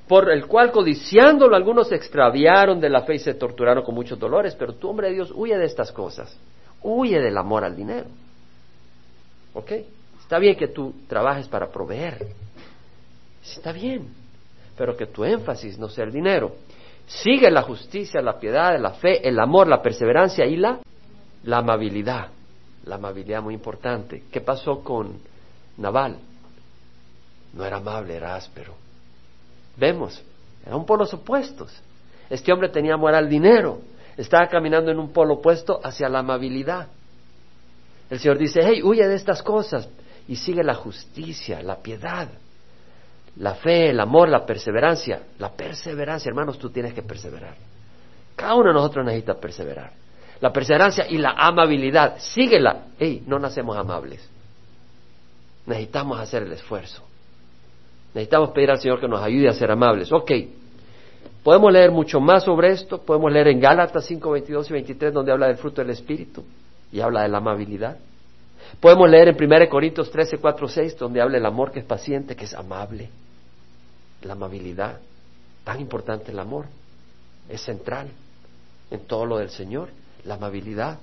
[0.07, 4.19] por el cual codiciándolo algunos se extraviaron de la fe y se torturaron con muchos
[4.19, 6.37] dolores, pero tú, hombre de Dios, huye de estas cosas,
[6.81, 8.07] huye del amor al dinero.
[9.53, 9.71] ¿Ok?
[10.19, 12.27] Está bien que tú trabajes para proveer,
[13.51, 14.07] está bien,
[14.77, 16.55] pero que tu énfasis no sea el dinero.
[17.05, 20.79] Sigue la justicia, la piedad, la fe, el amor, la perseverancia y la,
[21.43, 22.29] la amabilidad.
[22.85, 24.23] La amabilidad muy importante.
[24.31, 25.19] ¿Qué pasó con
[25.77, 26.17] Naval?
[27.53, 28.73] No era amable, era áspero.
[29.77, 30.21] Vemos,
[30.65, 31.71] eran polos opuestos.
[32.29, 33.79] Este hombre tenía amor al dinero,
[34.17, 36.87] estaba caminando en un polo opuesto hacia la amabilidad.
[38.09, 39.89] El Señor dice, hey, huye de estas cosas
[40.27, 42.29] y sigue la justicia, la piedad,
[43.37, 45.21] la fe, el amor, la perseverancia.
[45.39, 47.55] La perseverancia, hermanos, tú tienes que perseverar.
[48.35, 49.91] Cada uno de nosotros necesita perseverar.
[50.39, 52.87] La perseverancia y la amabilidad, síguela.
[52.99, 54.27] Hey, no nacemos amables.
[55.65, 57.03] Necesitamos hacer el esfuerzo.
[58.13, 60.11] Necesitamos pedir al Señor que nos ayude a ser amables.
[60.11, 60.31] Ok,
[61.43, 65.31] podemos leer mucho más sobre esto, podemos leer en Gálatas 5, 22 y 23 donde
[65.31, 66.43] habla del fruto del Espíritu
[66.91, 67.97] y habla de la amabilidad.
[68.79, 72.35] Podemos leer en 1 Corintios 13, 4, 6 donde habla del amor que es paciente,
[72.35, 73.09] que es amable.
[74.23, 74.99] La amabilidad,
[75.63, 76.65] tan importante el amor,
[77.49, 78.09] es central
[78.89, 79.89] en todo lo del Señor,
[80.23, 80.99] la amabilidad.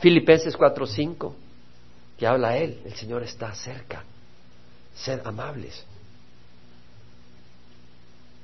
[0.00, 1.34] Filipenses 4, 5,
[2.18, 4.04] que habla Él, el Señor está cerca
[4.98, 5.84] sed amables.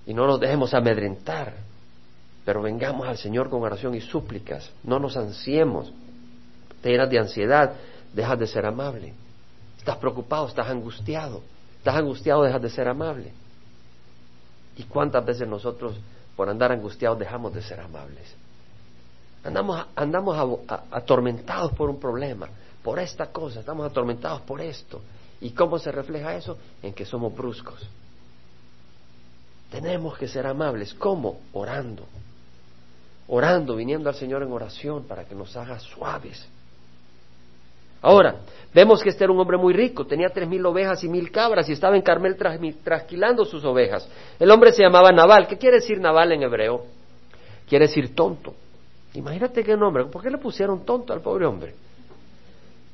[0.07, 1.55] Y no nos dejemos amedrentar,
[2.45, 4.71] pero vengamos al Señor con oración y súplicas.
[4.83, 5.93] No nos ansiemos.
[6.83, 7.75] Te llenas de ansiedad,
[8.13, 9.15] dejas de ser amable.
[9.79, 11.43] Estás preocupado, estás angustiado.
[11.85, 13.31] Estás angustiado, dejas de ser amable.
[14.79, 15.95] ¿Y cuántas veces nosotros,
[16.35, 18.35] por andar angustiados, dejamos de ser amables?
[19.45, 22.49] Andamos, andamos atormentados por un problema,
[22.83, 25.03] por esta cosa, estamos atormentados por esto.
[25.43, 26.57] ¿Y cómo se refleja eso?
[26.83, 27.87] En que somos bruscos.
[29.71, 30.95] Tenemos que ser amables.
[30.95, 31.43] ¿Cómo?
[31.53, 32.07] Orando.
[33.29, 36.49] Orando, viniendo al Señor en oración para que nos haga suaves.
[38.05, 38.37] Ahora,
[38.75, 41.67] vemos que este era un hombre muy rico, tenía tres mil ovejas y mil cabras
[41.71, 44.07] y estaba en Carmel trasquilando sus ovejas.
[44.39, 45.47] El hombre se llamaba Naval.
[45.49, 46.85] ¿Qué quiere decir Naval en hebreo?
[47.67, 48.53] Quiere decir tonto.
[49.15, 50.05] Imagínate qué nombre.
[50.05, 51.75] ¿Por qué le pusieron tonto al pobre hombre?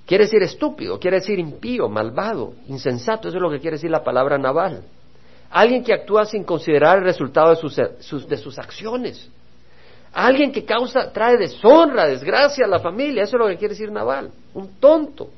[0.07, 4.05] Quiere decir estúpido, quiere decir impío, malvado, insensato, eso es lo que quiere decir la
[4.05, 4.85] palabra naval.
[5.51, 9.29] Alguien que actúa sin considerar el resultado de sus acciones.
[10.13, 13.93] Alguien que causa, trae deshonra, desgracia a la familia, eso es lo que quiere decir
[13.93, 14.31] naval.
[14.55, 15.31] Un tonto.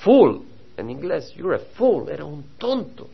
[0.00, 0.42] Fool,
[0.76, 3.08] en inglés, you're a fool, era un tonto.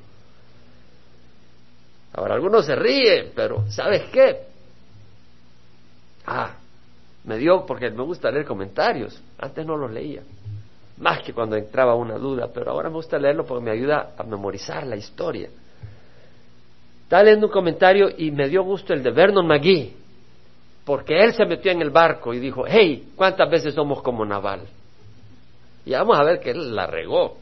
[2.14, 4.40] Ahora algunos se ríen, pero ¿sabes qué?
[6.26, 6.54] Ah,
[7.24, 10.22] me dio porque me gusta leer comentarios, antes no los leía
[11.00, 14.22] más que cuando entraba una duda, pero ahora me gusta leerlo porque me ayuda a
[14.24, 15.48] memorizar la historia.
[17.02, 19.94] Estaba leyendo un comentario y me dio gusto el de Vernon McGee,
[20.88, 24.62] porque él se metió en el barco y dijo, hey, ¿cuántas veces somos como Naval?
[25.84, 27.36] Y vamos a ver que él la regó.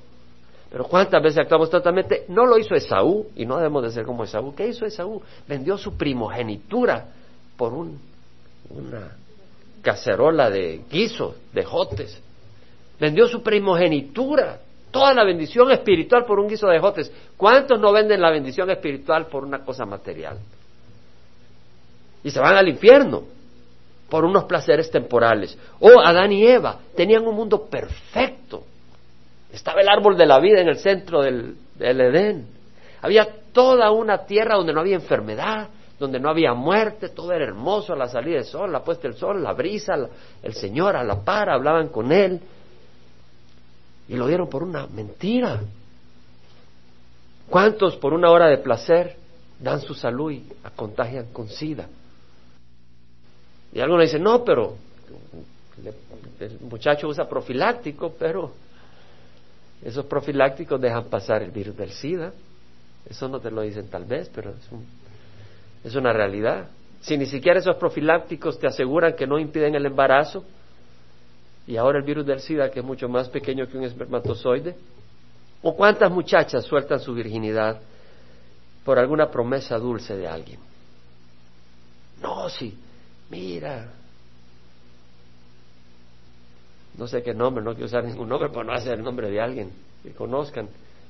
[0.68, 2.24] Pero ¿cuántas veces actuamos totalmente?
[2.26, 4.52] No lo hizo Esaú, y no debemos de ser como Esaú.
[4.52, 5.22] ¿Qué hizo Esaú?
[5.46, 7.06] Vendió su primogenitura
[7.56, 8.00] por un,
[8.70, 9.12] una
[9.80, 12.20] cacerola de guiso, de jotes
[12.98, 14.58] vendió su primogenitura,
[14.90, 17.12] toda la bendición espiritual por un guiso de jotes.
[17.36, 20.36] ¿Cuántos no venden la bendición espiritual por una cosa material?
[22.24, 23.35] Y se van al infierno
[24.08, 25.56] por unos placeres temporales.
[25.80, 28.64] O Adán y Eva tenían un mundo perfecto.
[29.52, 32.46] Estaba el árbol de la vida en el centro del, Edén.
[33.02, 37.94] Había toda una tierra donde no había enfermedad, donde no había muerte, todo era hermoso,
[37.94, 39.94] la salida del sol, la puesta del sol, la brisa,
[40.42, 42.40] el Señor a la par, hablaban con Él.
[44.08, 45.60] Y lo dieron por una mentira.
[47.48, 49.16] ¿Cuántos por una hora de placer
[49.60, 51.88] dan su salud y contagian con sida?
[53.76, 54.74] Y algunos dicen, no, pero
[56.40, 58.52] el muchacho usa profiláctico, pero
[59.84, 62.32] esos profilácticos dejan pasar el virus del SIDA.
[63.06, 64.66] Eso no te lo dicen tal vez, pero es,
[65.84, 66.68] es una realidad.
[67.00, 70.42] Si ni siquiera esos profilácticos te aseguran que no impiden el embarazo,
[71.66, 74.74] y ahora el virus del SIDA, que es mucho más pequeño que un espermatozoide.
[75.62, 77.78] ¿O cuántas muchachas sueltan su virginidad
[78.86, 80.60] por alguna promesa dulce de alguien.
[82.22, 82.78] No, sí,
[83.30, 83.92] mira.
[86.96, 89.40] No sé qué nombre, no quiero usar ningún nombre para no hacer el nombre de
[89.40, 89.70] alguien
[90.02, 90.68] que conozcan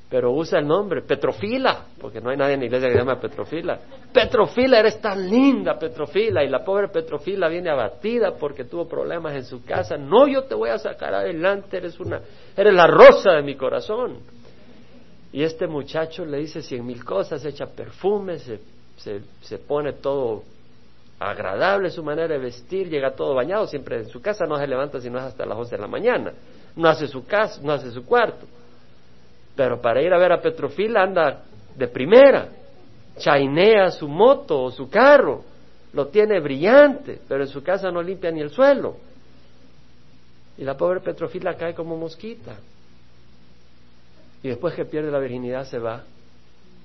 [0.09, 3.21] pero usa el nombre, Petrofila, porque no hay nadie en la iglesia que se llama
[3.21, 3.81] Petrofila.
[4.13, 9.45] Petrofila, eres tan linda, Petrofila, y la pobre Petrofila viene abatida porque tuvo problemas en
[9.45, 9.97] su casa.
[9.97, 12.21] No, yo te voy a sacar adelante, eres una,
[12.57, 14.19] eres la rosa de mi corazón.
[15.33, 18.61] Y este muchacho le dice cien mil cosas, echa perfume, se,
[18.97, 20.45] se, se pone todo
[21.19, 25.01] agradable su manera de vestir, llega todo bañado, siempre en su casa no se levanta
[25.01, 26.33] sino hasta las once de la mañana,
[26.75, 28.47] no hace su casa, no hace su cuarto
[29.57, 31.43] pero para ir a ver a Petrofila anda
[31.75, 32.49] de primera,
[33.17, 35.43] chainea su moto o su carro,
[35.95, 38.97] lo tiene brillante, pero en su casa no limpia ni el suelo.
[40.59, 42.59] Y la pobre Petrofila cae como mosquita.
[44.43, 46.05] Y después que pierde la virginidad se va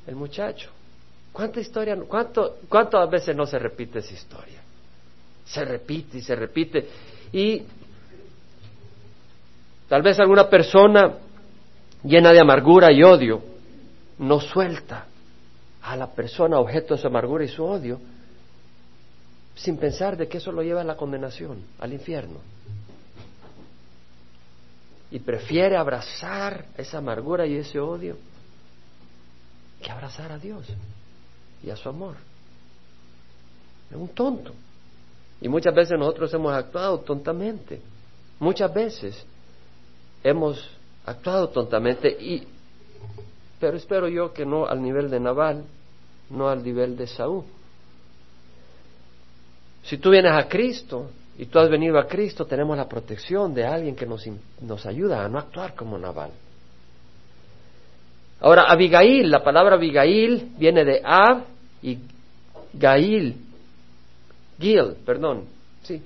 [0.08, 0.70] el muchacho.
[1.32, 4.60] ¿Cuánta historia, cuánto, cuántas veces no se repite esa historia?
[5.46, 6.90] Se repite y se repite.
[7.32, 7.64] Y
[9.88, 11.18] tal vez alguna persona
[12.04, 13.42] llena de amargura y odio,
[14.20, 15.06] no suelta
[15.82, 18.00] a la persona objeto de su amargura y su odio
[19.56, 22.40] sin pensar de que eso lo lleva a la condenación, al infierno.
[25.12, 28.18] Y prefiere abrazar esa amargura y ese odio
[29.82, 30.66] que abrazar a Dios
[31.64, 32.16] y a su amor.
[33.90, 34.54] Es un tonto.
[35.42, 37.82] Y muchas veces nosotros hemos actuado tontamente.
[38.40, 39.26] Muchas veces
[40.24, 40.70] hemos
[41.06, 42.48] actuado tontamente y
[43.60, 45.64] pero espero yo que no al nivel de Naval,
[46.32, 47.46] no al nivel de Saúl.
[49.84, 53.64] Si tú vienes a Cristo y tú has venido a Cristo, tenemos la protección de
[53.64, 54.28] alguien que nos,
[54.62, 56.32] nos ayuda a no actuar como Naval.
[58.42, 61.44] Ahora, Abigail, la palabra Abigail viene de Ab
[61.84, 62.00] y
[62.74, 63.36] Gail,
[64.60, 65.46] Gil, perdón,
[65.84, 66.02] sí,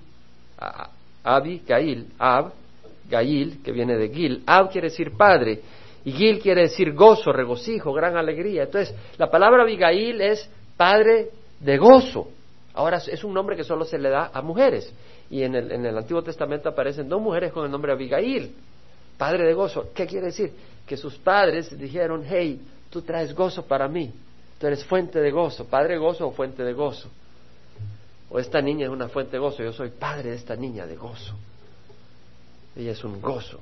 [1.24, 2.52] Abigail, Ab,
[3.10, 4.44] Gail, que viene de Gil.
[4.46, 5.62] Ab quiere decir padre.
[6.04, 8.64] Y Gil quiere decir gozo, regocijo, gran alegría.
[8.64, 12.30] Entonces, la palabra Abigail es padre de gozo.
[12.74, 14.94] Ahora es un nombre que solo se le da a mujeres.
[15.30, 18.54] Y en el, en el Antiguo Testamento aparecen dos mujeres con el nombre Abigail,
[19.18, 19.90] padre de gozo.
[19.94, 20.54] ¿Qué quiere decir?
[20.86, 24.12] Que sus padres dijeron, hey, tú traes gozo para mí.
[24.60, 27.10] Tú eres fuente de gozo, padre de gozo o fuente de gozo.
[28.30, 30.96] O esta niña es una fuente de gozo, yo soy padre de esta niña de
[30.96, 31.34] gozo.
[32.76, 33.60] Ella es un gozo.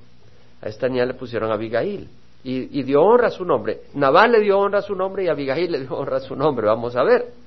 [0.62, 2.08] A esta niña le pusieron Abigail
[2.44, 3.82] y, y dio honra a su nombre.
[3.94, 6.68] Nabal le dio honra a su nombre y Abigail le dio honra a su nombre.
[6.68, 7.43] Vamos a ver.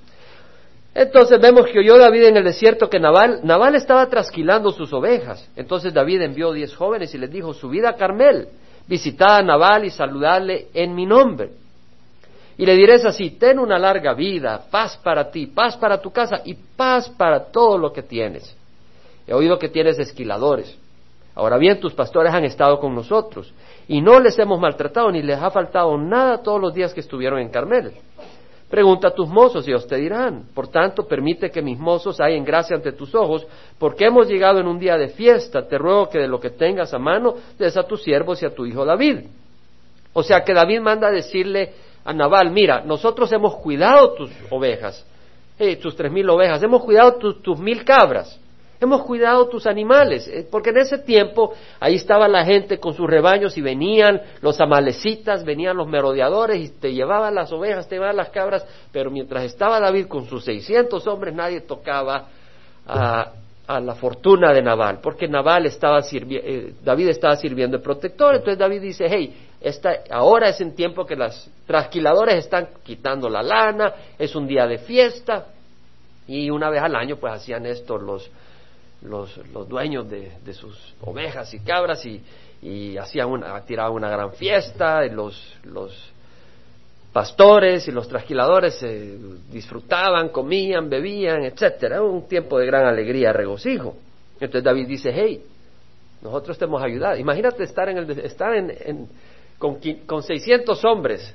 [0.98, 5.46] Entonces vemos que oyó David en el desierto que Nabal, Nabal estaba trasquilando sus ovejas.
[5.54, 8.48] Entonces David envió diez jóvenes y les dijo, subid a Carmel,
[8.86, 11.50] visitad a Nabal y saludadle en mi nombre.
[12.56, 16.40] Y le diréis así, ten una larga vida, paz para ti, paz para tu casa
[16.46, 18.56] y paz para todo lo que tienes.
[19.26, 20.78] He oído que tienes esquiladores
[21.36, 23.52] Ahora bien, tus pastores han estado con nosotros
[23.86, 27.38] y no les hemos maltratado ni les ha faltado nada todos los días que estuvieron
[27.38, 27.92] en Carmel.
[28.76, 30.48] Pregunta a tus mozos y ellos te dirán.
[30.54, 33.46] Por tanto, permite que mis mozos hayan gracia ante tus ojos,
[33.78, 35.66] porque hemos llegado en un día de fiesta.
[35.66, 38.54] Te ruego que de lo que tengas a mano des a tus siervos y a
[38.54, 39.20] tu hijo David.
[40.12, 41.72] O sea que David manda a decirle
[42.04, 45.06] a Nabal, mira, nosotros hemos cuidado tus ovejas,
[45.58, 48.38] eh, tus tres mil ovejas, hemos cuidado tus mil cabras.
[48.78, 53.08] Hemos cuidado tus animales, eh, porque en ese tiempo ahí estaba la gente con sus
[53.08, 58.16] rebaños y venían los amalecitas, venían los merodeadores y te llevaban las ovejas, te llevaban
[58.16, 62.28] las cabras, pero mientras estaba David con sus 600 hombres nadie tocaba
[62.86, 63.32] a,
[63.80, 68.80] la fortuna de Nabal, porque Nabal estaba eh, David estaba sirviendo de protector, entonces David
[68.80, 74.36] dice, hey, esta, ahora es en tiempo que las trasquiladores están quitando la lana, es
[74.36, 75.46] un día de fiesta,
[76.28, 78.30] y una vez al año pues hacían esto los
[79.08, 82.22] los, dueños de, sus ovejas y cabras y,
[82.62, 85.92] y hacían una, tiraban una gran fiesta, los, los
[87.12, 89.18] pastores y los trasquiladores se
[89.50, 93.96] disfrutaban, comían, bebían, etcétera, un tiempo de gran alegría, regocijo.
[94.34, 95.42] Entonces David dice, hey,
[96.20, 97.16] nosotros te hemos ayudado.
[97.16, 99.08] Imagínate estar en el, estar en, en
[99.58, 101.34] con, con 600 hombres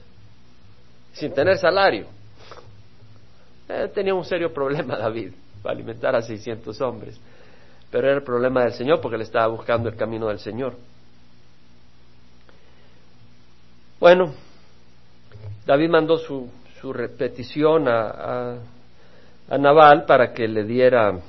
[1.14, 2.06] sin tener salario.
[3.68, 5.32] Eh, tenía un serio problema David
[5.64, 7.20] para alimentar a 600 hombres
[7.92, 10.76] pero era el problema del Señor porque le estaba buscando el camino del Señor.
[14.00, 14.34] Bueno,
[15.66, 16.50] David mandó su,
[16.80, 18.58] su repetición a,
[19.50, 21.20] a, Nabal para que le diera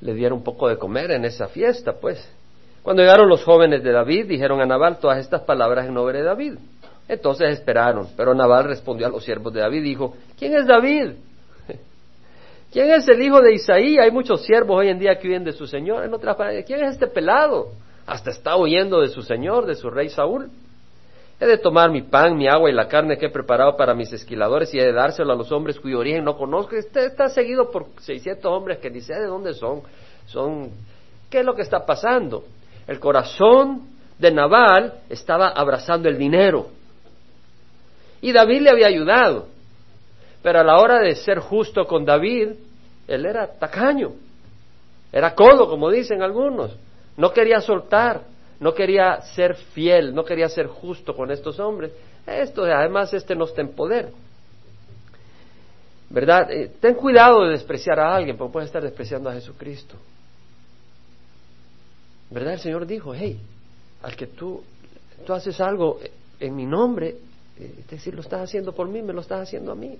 [0.00, 2.26] le diera un poco de comer en esa fiesta, pues.
[2.82, 6.24] Cuando llegaron los jóvenes de David, dijeron a Nabal todas estas palabras en nombre de
[6.24, 6.54] David.
[7.08, 11.12] Entonces esperaron, pero Nabal respondió a los siervos de David y dijo, ¿quién es David?
[12.74, 13.98] ¿Quién es el hijo de Isaí?
[13.98, 16.04] Hay muchos siervos hoy en día que huyen de su señor.
[16.04, 17.68] En otras palabras, ¿quién es este pelado?
[18.04, 20.50] Hasta está huyendo de su señor, de su rey Saúl.
[21.38, 24.12] He de tomar mi pan, mi agua y la carne que he preparado para mis
[24.12, 26.74] esquiladores y he de dárselo a los hombres cuyo origen no conozco.
[26.74, 29.82] Este está seguido por 600 hombres que sé de dónde son.
[30.26, 30.70] Son,
[31.30, 32.42] ¿qué es lo que está pasando?
[32.88, 33.82] El corazón
[34.18, 36.70] de Nabal estaba abrazando el dinero.
[38.20, 39.53] Y David le había ayudado.
[40.44, 42.50] Pero a la hora de ser justo con David,
[43.08, 44.12] él era tacaño.
[45.10, 46.76] Era codo, como dicen algunos.
[47.16, 48.22] No quería soltar
[48.60, 51.92] no quería ser fiel, no quería ser justo con estos hombres.
[52.26, 54.10] Esto, además, este no está en poder.
[56.08, 56.50] ¿Verdad?
[56.50, 59.96] Eh, ten cuidado de despreciar a alguien, porque puedes estar despreciando a Jesucristo.
[62.30, 62.54] ¿Verdad?
[62.54, 63.40] El Señor dijo, hey,
[64.02, 64.62] al que tú,
[65.26, 66.00] tú haces algo
[66.38, 67.16] en mi nombre,
[67.58, 69.98] eh, es decir, lo estás haciendo por mí, me lo estás haciendo a mí.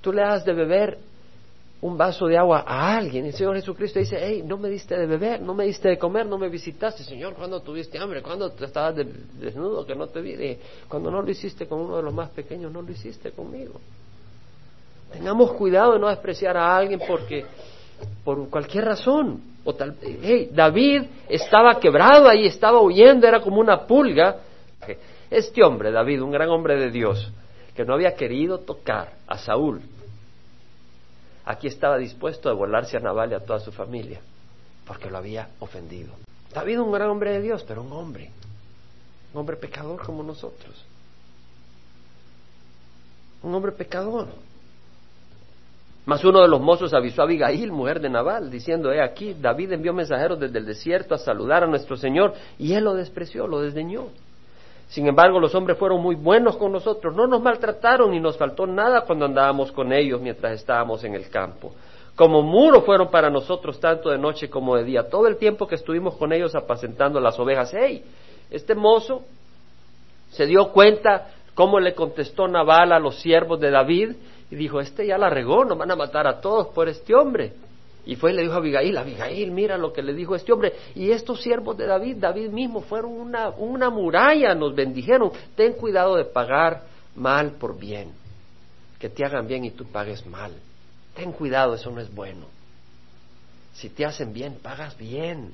[0.00, 0.98] Tú le das de beber
[1.80, 3.26] un vaso de agua a alguien.
[3.26, 6.26] El Señor Jesucristo dice, hey, no me diste de beber, no me diste de comer,
[6.26, 7.04] no me visitaste.
[7.04, 8.22] Señor, ¿cuándo tuviste hambre?
[8.22, 10.58] ¿Cuándo estabas desnudo que no te vi?
[10.88, 13.80] cuando no lo hiciste con uno de los más pequeños, no lo hiciste conmigo.
[15.12, 17.46] Tengamos cuidado de no despreciar a alguien porque
[18.24, 19.42] por cualquier razón.
[19.64, 24.36] O tal, hey, David estaba quebrado ahí, estaba huyendo, era como una pulga.
[25.30, 27.30] Este hombre, David, un gran hombre de Dios,
[27.78, 29.80] que no había querido tocar a Saúl,
[31.44, 34.20] aquí estaba dispuesto a volarse a Nabal y a toda su familia,
[34.84, 36.12] porque lo había ofendido.
[36.52, 38.32] David un gran hombre de Dios, pero un hombre,
[39.32, 40.84] un hombre pecador como nosotros.
[43.44, 44.26] Un hombre pecador.
[46.04, 49.70] Mas uno de los mozos avisó a Abigail, mujer de Nabal, diciendo, he aquí, David
[49.70, 53.60] envió mensajeros desde el desierto a saludar a nuestro Señor, y él lo despreció, lo
[53.60, 54.08] desdeñó.
[54.88, 58.66] Sin embargo, los hombres fueron muy buenos con nosotros, no nos maltrataron ni nos faltó
[58.66, 61.72] nada cuando andábamos con ellos mientras estábamos en el campo.
[62.16, 65.08] Como muro fueron para nosotros tanto de noche como de día.
[65.08, 67.72] Todo el tiempo que estuvimos con ellos apacentando las ovejas.
[67.72, 68.02] ¡Hey!
[68.50, 69.22] Este mozo
[70.30, 74.16] se dio cuenta cómo le contestó Nabal a los siervos de David
[74.50, 77.52] y dijo, este ya la regó, nos van a matar a todos por este hombre.
[78.06, 80.72] Y fue y le dijo a Abigail, Abigail, mira lo que le dijo este hombre.
[80.94, 85.30] Y estos siervos de David, David mismo, fueron una, una muralla, nos bendijeron.
[85.54, 86.84] Ten cuidado de pagar
[87.14, 88.12] mal por bien.
[88.98, 90.52] Que te hagan bien y tú pagues mal.
[91.14, 92.46] Ten cuidado, eso no es bueno.
[93.74, 95.52] Si te hacen bien, pagas bien.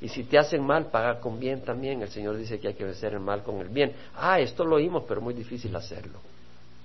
[0.00, 2.02] Y si te hacen mal, paga con bien también.
[2.02, 3.94] El Señor dice que hay que vencer el mal con el bien.
[4.14, 6.20] Ah, esto lo oímos, pero muy difícil hacerlo.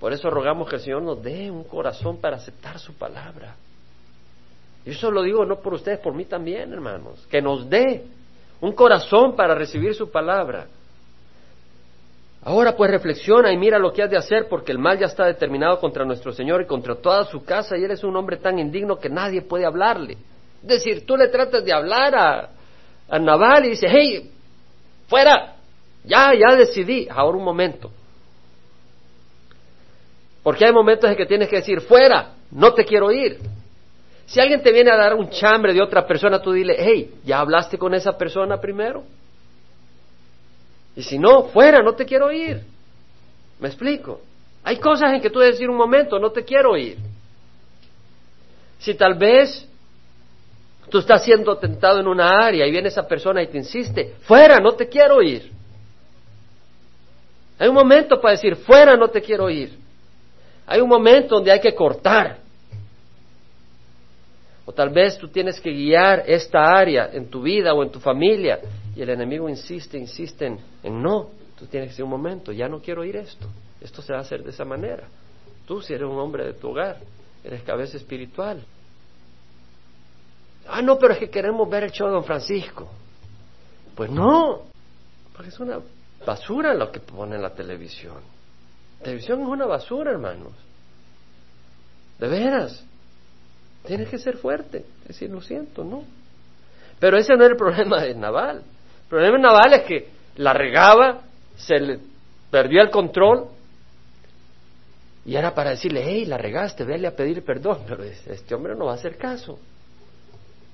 [0.00, 3.54] Por eso rogamos que el Señor nos dé un corazón para aceptar su palabra.
[4.84, 7.26] Y eso lo digo no por ustedes, por mí también, hermanos.
[7.30, 8.04] Que nos dé
[8.60, 10.66] un corazón para recibir su palabra.
[12.44, 15.26] Ahora pues reflexiona y mira lo que has de hacer porque el mal ya está
[15.26, 18.58] determinado contra nuestro Señor y contra toda su casa y él es un hombre tan
[18.58, 20.16] indigno que nadie puede hablarle.
[20.62, 22.50] Es decir, tú le tratas de hablar a,
[23.08, 24.30] a Naval y dices, hey,
[25.06, 25.54] fuera,
[26.04, 27.90] ya, ya decidí, ahora un momento.
[30.42, 33.38] Porque hay momentos en que tienes que decir, fuera, no te quiero ir.
[34.32, 37.38] Si alguien te viene a dar un chambre de otra persona, tú dile, hey, ¿ya
[37.38, 39.04] hablaste con esa persona primero?
[40.96, 42.62] Y si no, fuera, no te quiero ir.
[43.60, 44.22] ¿Me explico?
[44.64, 46.96] Hay cosas en que tú debes decir un momento, no te quiero ir.
[48.78, 49.68] Si tal vez
[50.88, 54.56] tú estás siendo tentado en una área y viene esa persona y te insiste, fuera,
[54.62, 55.52] no te quiero ir.
[57.58, 59.78] Hay un momento para decir, fuera, no te quiero ir.
[60.66, 62.41] Hay un momento donde hay que cortar.
[64.64, 67.98] O tal vez tú tienes que guiar esta área en tu vida o en tu
[67.98, 68.60] familia
[68.94, 70.46] y el enemigo insiste, insiste
[70.82, 71.30] en, no.
[71.58, 73.46] Tú tienes que decir un momento, ya no quiero ir esto.
[73.80, 75.08] Esto se va a hacer de esa manera.
[75.66, 76.98] Tú si eres un hombre de tu hogar,
[77.42, 78.62] eres cabeza espiritual.
[80.68, 82.88] Ah, no, pero es que queremos ver el show de Don Francisco.
[83.96, 84.62] Pues no,
[85.32, 85.80] porque es una
[86.24, 88.20] basura lo que pone en la televisión.
[88.98, 90.52] La televisión es una basura, hermanos.
[92.18, 92.84] De veras.
[93.86, 96.04] Tienes que ser fuerte, decir, lo siento, ¿no?
[97.00, 98.58] Pero ese no era el problema de Naval.
[98.58, 101.22] El problema de Naval es que la regaba,
[101.56, 101.98] se le
[102.50, 103.48] perdió el control
[105.24, 107.80] y era para decirle, hey, la regaste, vele a pedir perdón.
[107.88, 109.58] Pero este hombre no va a hacer caso.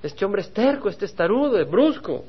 [0.02, 2.24] Este hombre es terco, este es tarudo, es brusco.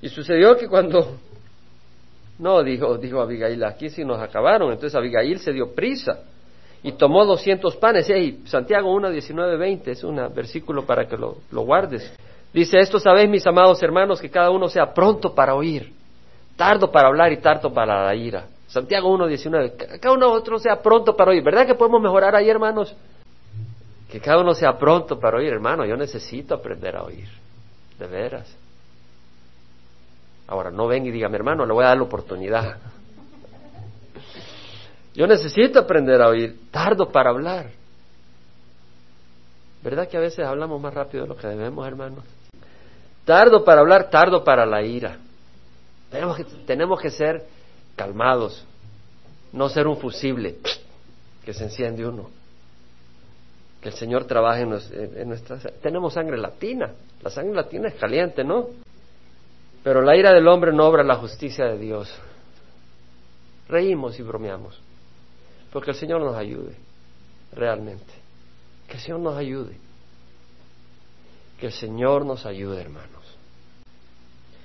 [0.00, 1.18] Y sucedió que cuando
[2.38, 4.72] no, dijo, dijo Abigail, aquí sí nos acabaron.
[4.72, 6.24] Entonces Abigail se dio prisa
[6.82, 8.06] y tomó doscientos panes.
[8.08, 12.12] Hey, Santiago 1, 19, 20 es un versículo para que lo, guardes.
[12.52, 15.92] Dice, esto sabéis, mis amados hermanos, que cada uno sea pronto para oír,
[16.56, 18.46] tardo para hablar y tardo para la ira.
[18.66, 21.42] Santiago 1.19, cada uno de nosotros sea pronto para oír.
[21.42, 22.94] ¿Verdad que podemos mejorar ahí, hermanos?
[24.08, 25.84] Que cada uno sea pronto para oír, hermano.
[25.84, 27.28] Yo necesito aprender a oír,
[27.98, 28.56] de veras.
[30.48, 32.76] Ahora, no ven y digan, hermano, le voy a dar la oportunidad.
[35.14, 37.70] Yo necesito aprender a oír, tardo para hablar.
[39.82, 42.24] ¿Verdad que a veces hablamos más rápido de lo que debemos, hermanos?
[43.24, 45.18] Tardo para hablar, tardo para la ira.
[46.10, 47.44] Tenemos que, tenemos que ser
[47.96, 48.64] calmados,
[49.52, 50.56] no ser un fusible
[51.44, 52.30] que se enciende uno.
[53.80, 55.58] Que el Señor trabaje en, en nuestra...
[55.80, 56.92] Tenemos sangre latina,
[57.22, 58.68] la sangre latina es caliente, ¿no?
[59.82, 62.12] Pero la ira del hombre no obra la justicia de Dios.
[63.68, 64.78] Reímos y bromeamos,
[65.72, 66.74] porque el Señor nos ayude,
[67.52, 68.12] realmente.
[68.88, 69.76] Que el Señor nos ayude.
[71.58, 73.10] Que el Señor nos ayude, hermanos.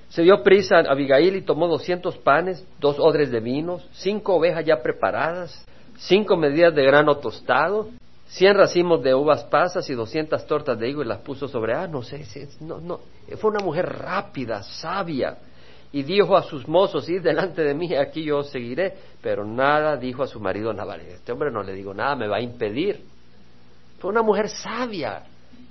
[0.10, 4.66] Se dio prisa a Abigail y tomó doscientos panes, dos odres de vinos, cinco ovejas
[4.66, 5.66] ya preparadas,
[5.98, 7.90] cinco medidas de grano tostado,
[8.28, 11.88] cien racimos de uvas pasas y doscientas tortas de higo y las puso sobre, ah,
[11.88, 12.26] no sé,
[12.62, 13.02] no, no,
[13.38, 15.38] fue una mujer rápida, sabia,
[15.96, 20.24] y dijo a sus mozos, id delante de mí, aquí yo seguiré, pero nada dijo
[20.24, 23.00] a su marido Nabal, este hombre no le digo nada, me va a impedir.
[24.00, 25.24] Fue una mujer sabia,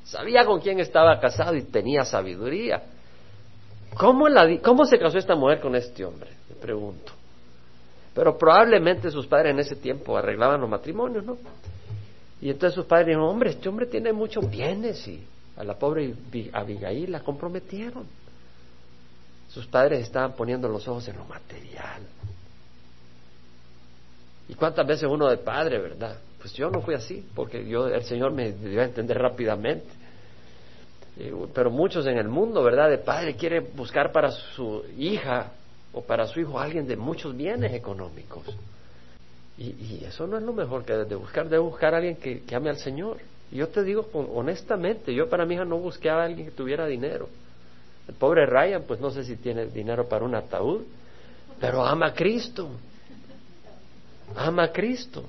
[0.03, 2.85] sabía con quién estaba casado y tenía sabiduría.
[3.99, 6.31] ¿Cómo, la, ¿Cómo se casó esta mujer con este hombre?
[6.49, 7.13] Me pregunto.
[8.15, 11.37] Pero probablemente sus padres en ese tiempo arreglaban los matrimonios, ¿no?
[12.41, 15.23] Y entonces sus padres dijeron, hombre, este hombre tiene muchos bienes y
[15.55, 16.15] a la pobre
[16.55, 18.24] Abigail la comprometieron.
[19.55, 22.03] Sus padres estaban poniendo los ojos en lo material.
[24.49, 26.19] ¿Y cuántas veces uno de padre, verdad?
[26.41, 29.87] Pues yo no fui así, porque yo, el Señor me dio a entender rápidamente.
[31.55, 32.91] Pero muchos en el mundo, ¿verdad?
[32.91, 35.53] De padre quiere buscar para su hija
[35.93, 38.43] o para su hijo alguien de muchos bienes económicos.
[39.57, 42.71] Y, eso no es lo mejor que de buscar, de buscar a alguien que, ame
[42.71, 43.19] al Señor.
[43.53, 46.89] Y yo te digo honestamente, yo para mi hija no busqué a alguien que tuviera
[46.89, 47.29] dinero.
[48.09, 50.83] El pobre Ryan, pues no sé si tiene dinero para un ataúd,
[51.61, 52.71] pero ama a Cristo.
[54.37, 55.25] Ama a Cristo.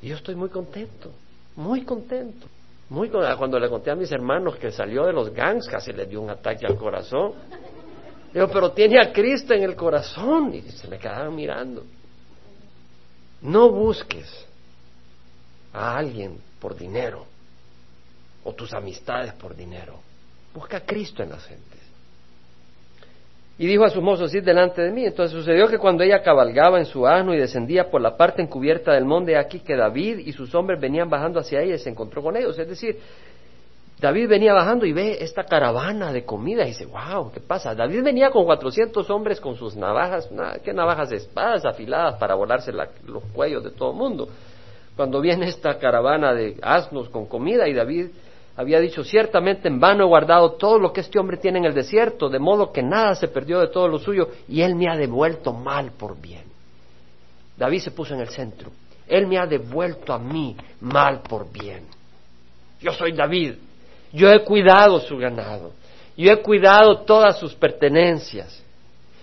[0.00, 1.10] Y yo estoy muy contento,
[1.56, 2.46] muy contento.
[2.90, 6.20] Muy cuando le conté a mis hermanos que salió de los gangs, casi le dio
[6.20, 7.32] un ataque al corazón.
[8.32, 10.52] Digo, pero tiene a Cristo en el corazón.
[10.54, 11.82] Y se me quedaban mirando.
[13.40, 14.46] No busques
[15.72, 17.26] a alguien por dinero
[18.44, 19.98] o tus amistades por dinero.
[20.54, 21.80] Busca a Cristo en las gentes.
[23.56, 25.04] Y dijo a sus mozos, id delante de mí.
[25.04, 28.92] Entonces sucedió que cuando ella cabalgaba en su asno y descendía por la parte encubierta
[28.92, 32.22] del monte, aquí que David y sus hombres venían bajando hacia ella y se encontró
[32.22, 32.58] con ellos.
[32.58, 32.98] Es decir,
[34.00, 37.74] David venía bajando y ve esta caravana de comida y dice, wow, ¿qué pasa?
[37.74, 40.28] David venía con 400 hombres con sus navajas,
[40.64, 44.28] ¿qué navajas de espadas afiladas para volarse los cuellos de todo el mundo?
[44.96, 48.08] Cuando viene esta caravana de asnos con comida y David
[48.56, 51.74] había dicho, ciertamente en vano he guardado todo lo que este hombre tiene en el
[51.74, 54.96] desierto, de modo que nada se perdió de todo lo suyo, y él me ha
[54.96, 56.44] devuelto mal por bien.
[57.56, 58.70] David se puso en el centro.
[59.06, 61.84] Él me ha devuelto a mí mal por bien.
[62.80, 63.54] Yo soy David.
[64.12, 65.72] Yo he cuidado su ganado.
[66.16, 68.62] Yo he cuidado todas sus pertenencias.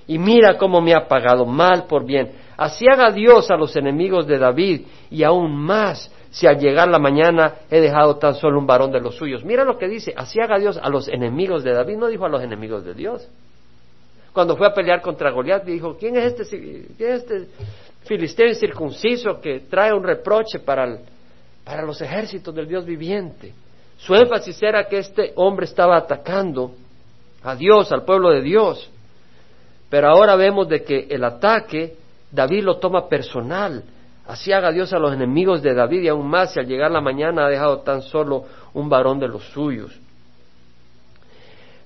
[0.07, 2.31] Y mira cómo me ha pagado mal por bien.
[2.57, 6.97] Así haga Dios a los enemigos de David y aún más si al llegar la
[6.97, 9.43] mañana he dejado tan solo un varón de los suyos.
[9.43, 12.29] Mira lo que dice, así haga Dios a los enemigos de David, no dijo a
[12.29, 13.27] los enemigos de Dios.
[14.31, 17.47] Cuando fue a pelear contra Goliat, dijo, ¿quién es este, quién es este
[18.05, 20.99] filisteo incircunciso que trae un reproche para,
[21.65, 23.53] para los ejércitos del Dios viviente?
[23.97, 26.71] Su énfasis era que este hombre estaba atacando
[27.43, 28.89] a Dios, al pueblo de Dios.
[29.89, 31.95] Pero ahora vemos de que el ataque
[32.31, 33.83] David lo toma personal
[34.27, 37.01] Así haga Dios a los enemigos de David y aún más si al llegar la
[37.01, 39.91] mañana ha dejado tan solo un varón de los suyos.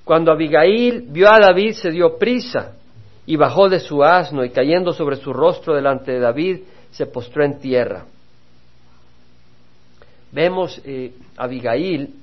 [0.04, 2.74] Cuando Abigail vio a David se dio prisa
[3.26, 6.60] y bajó de su asno y cayendo sobre su rostro delante de David
[6.92, 8.06] se postró en tierra.
[10.32, 12.14] Vemos eh, Abigail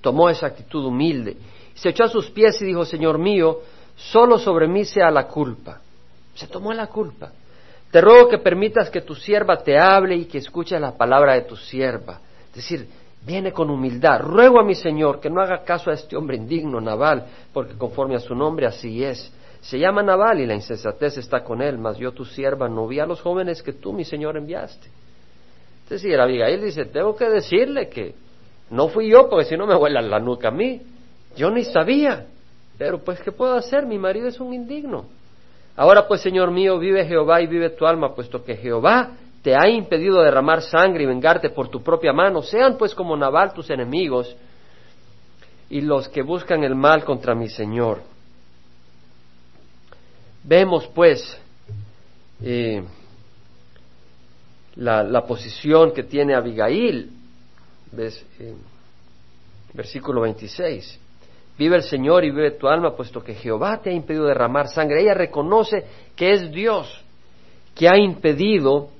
[0.00, 1.36] tomó esa actitud humilde,
[1.74, 3.60] se echó a sus pies y dijo, Señor mío,
[3.96, 5.80] solo sobre mí sea la culpa.
[6.34, 7.32] Se tomó la culpa.
[7.90, 11.42] Te ruego que permitas que tu sierva te hable y que escuches la palabra de
[11.42, 12.20] tu sierva.
[12.50, 12.86] Es decir,
[13.24, 14.20] viene con humildad.
[14.20, 18.16] Ruego a mi Señor que no haga caso a este hombre indigno, Naval, porque conforme
[18.16, 19.32] a su nombre así es.
[19.60, 23.00] Se llama Naval y la insensatez está con él, mas yo tu sierva no vi
[23.00, 24.86] a los jóvenes que tú, mi Señor, enviaste.
[25.84, 28.14] Es decir, Abigail dice, tengo que decirle que
[28.70, 30.82] no fui yo, porque si no me vuela la nuca a mí.
[31.36, 32.26] Yo ni sabía.
[32.76, 33.86] Pero pues, ¿qué puedo hacer?
[33.86, 35.06] Mi marido es un indigno.
[35.78, 39.12] Ahora pues, Señor mío, vive Jehová y vive tu alma, puesto que Jehová
[39.42, 42.42] te ha impedido derramar sangre y vengarte por tu propia mano.
[42.42, 44.34] Sean pues como Nabal tus enemigos
[45.70, 48.02] y los que buscan el mal contra mi Señor.
[50.42, 51.40] Vemos pues
[52.42, 52.82] eh,
[54.74, 57.12] la, posición que tiene Abigail,
[57.92, 58.26] ¿ves?
[58.40, 58.52] Eh,
[59.74, 60.98] versículo 26.
[61.58, 65.02] Vive el Señor y vive tu alma, puesto que Jehová te ha impedido derramar sangre.
[65.02, 65.84] Ella reconoce
[66.14, 67.04] que es Dios
[67.74, 68.90] que ha impedido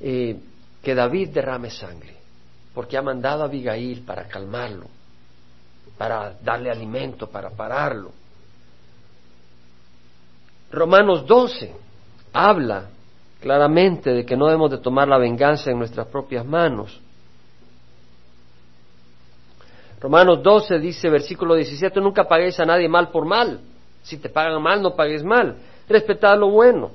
[0.00, 0.36] eh,
[0.82, 2.14] que David derrame sangre,
[2.74, 4.86] porque ha mandado a Abigail para calmarlo,
[5.96, 8.10] para darle alimento, para pararlo.
[10.70, 11.72] Romanos 12
[12.32, 12.90] habla
[13.40, 17.00] claramente de que no debemos de tomar la venganza en nuestras propias manos.
[20.04, 23.60] Romanos 12 dice, versículo 17, nunca paguéis a nadie mal por mal.
[24.02, 25.56] Si te pagan mal, no pagues mal.
[25.88, 26.90] Respetad lo bueno.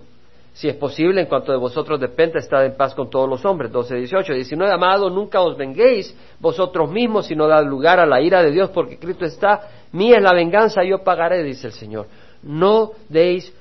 [0.54, 3.72] Si es posible, en cuanto de vosotros dependa, estad en paz con todos los hombres.
[3.72, 8.44] 12, 18, 19, amado, nunca os venguéis vosotros mismos, sino dad lugar a la ira
[8.44, 12.06] de Dios, porque Cristo está, mía es la venganza, yo pagaré, dice el Señor.
[12.44, 13.52] No deis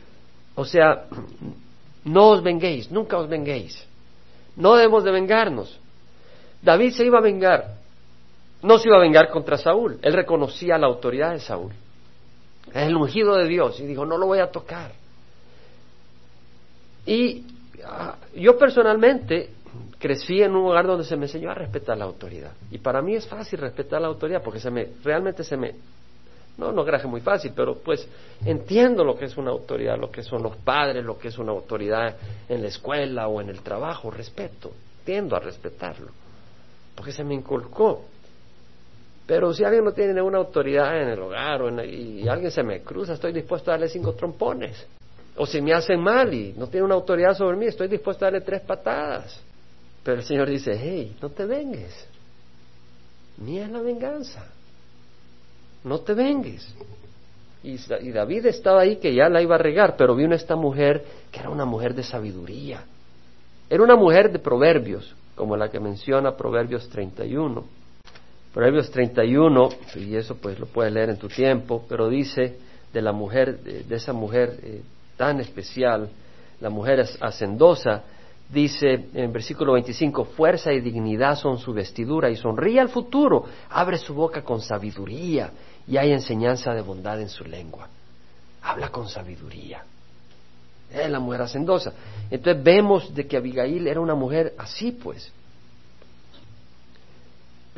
[0.57, 1.07] o sea,
[2.05, 3.83] no os venguéis, nunca os venguéis.
[4.57, 5.81] No debemos de vengarnos.
[6.61, 7.78] David se iba a vengar.
[8.63, 9.99] No se iba a vengar contra Saúl.
[10.03, 11.73] Él reconocía la autoridad de Saúl.
[12.69, 14.93] Es el ungido de Dios y dijo, no lo voy a tocar.
[17.07, 17.45] Y
[17.85, 19.51] ah, yo personalmente
[19.99, 22.53] crecí en un lugar donde se me enseñó a respetar la autoridad.
[22.71, 25.75] Y para mí es fácil respetar la autoridad porque se me, realmente se me
[26.59, 28.07] no, no graje muy fácil, pero pues
[28.45, 31.53] entiendo lo que es una autoridad, lo que son los padres, lo que es una
[31.53, 32.17] autoridad
[32.49, 34.73] en la escuela o en el trabajo, respeto,
[35.05, 36.11] tiendo a respetarlo,
[36.97, 38.05] porque se me inculcó.
[39.29, 42.81] Pero si alguien no tiene ninguna autoridad en el hogar o y alguien se me
[42.81, 44.85] cruza, estoy dispuesto a darle cinco trompones.
[45.37, 48.33] O si me hacen mal y no tiene una autoridad sobre mí, estoy dispuesto a
[48.33, 49.41] darle tres patadas.
[50.03, 52.09] Pero el Señor dice, hey, no te vengues.
[53.37, 54.49] Mía es la venganza
[55.85, 56.75] no te vengues.
[57.63, 57.77] Y,
[58.13, 61.51] David estaba ahí que ya la iba a regar, pero vino esta mujer que era
[61.51, 62.85] una mujer de sabiduría.
[63.69, 67.65] Era una mujer de proverbios, como la que menciona Proverbios 31.
[68.53, 72.59] Proverbios 31, y eso pues lo puedes leer en tu tiempo, pero dice
[72.93, 74.83] de la mujer, de, esa mujer eh,
[75.17, 76.09] tan especial,
[76.61, 78.03] la mujer hacendosa,
[78.49, 83.99] dice en versículo 25, fuerza y dignidad son su vestidura y sonríe al futuro, abre
[83.99, 85.51] su boca con sabiduría
[85.87, 87.89] y hay enseñanza de bondad en su lengua.
[88.63, 89.85] Habla con sabiduría.
[90.91, 91.93] Es la mujer hacendosa.
[92.31, 95.31] Entonces vemos de que Abigail era una mujer así, pues.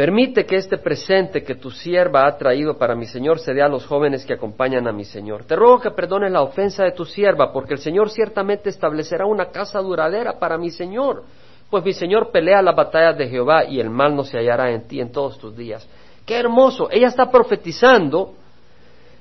[0.00, 3.68] Permite que este presente que tu sierva ha traído para mi Señor se dé a
[3.68, 5.44] los jóvenes que acompañan a mi Señor.
[5.44, 9.50] Te ruego que perdones la ofensa de tu sierva, porque el Señor ciertamente establecerá una
[9.50, 11.24] casa duradera para mi Señor.
[11.68, 14.88] Pues mi Señor pelea las batallas de Jehová y el mal no se hallará en
[14.88, 15.86] ti en todos tus días.
[16.24, 16.88] Qué hermoso.
[16.90, 18.32] Ella está profetizando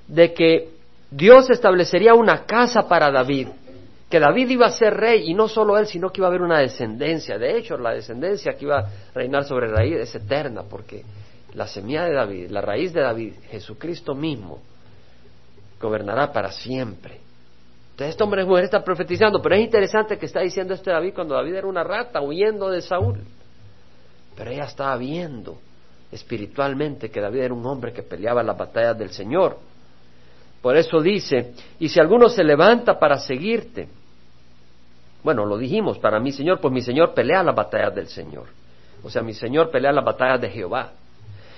[0.07, 0.69] de que
[1.11, 3.49] Dios establecería una casa para David,
[4.09, 6.41] que David iba a ser rey y no solo él, sino que iba a haber
[6.41, 7.37] una descendencia.
[7.37, 11.03] De hecho, la descendencia que iba a reinar sobre raíz es eterna, porque
[11.53, 14.61] la semilla de David, la raíz de David, Jesucristo mismo,
[15.79, 17.19] gobernará para siempre.
[17.91, 21.13] Entonces, este hombre es mujer está profetizando, pero es interesante que está diciendo este David
[21.13, 23.19] cuando David era una rata huyendo de Saúl.
[24.35, 25.59] Pero ella estaba viendo
[26.11, 29.57] espiritualmente que David era un hombre que peleaba las batallas del Señor.
[30.61, 33.87] Por eso dice, y si alguno se levanta para seguirte,
[35.23, 38.45] bueno, lo dijimos, para mi Señor, pues mi Señor pelea las batallas del Señor.
[39.03, 40.91] O sea, mi Señor pelea las batallas de Jehová.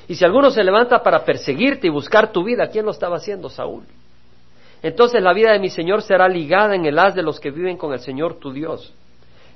[0.08, 3.50] Y si alguno se levanta para perseguirte y buscar tu vida, ¿quién lo estaba haciendo?
[3.50, 3.84] Saúl.
[4.84, 7.78] Entonces la vida de mi Señor será ligada en el haz de los que viven
[7.78, 8.94] con el Señor tu Dios.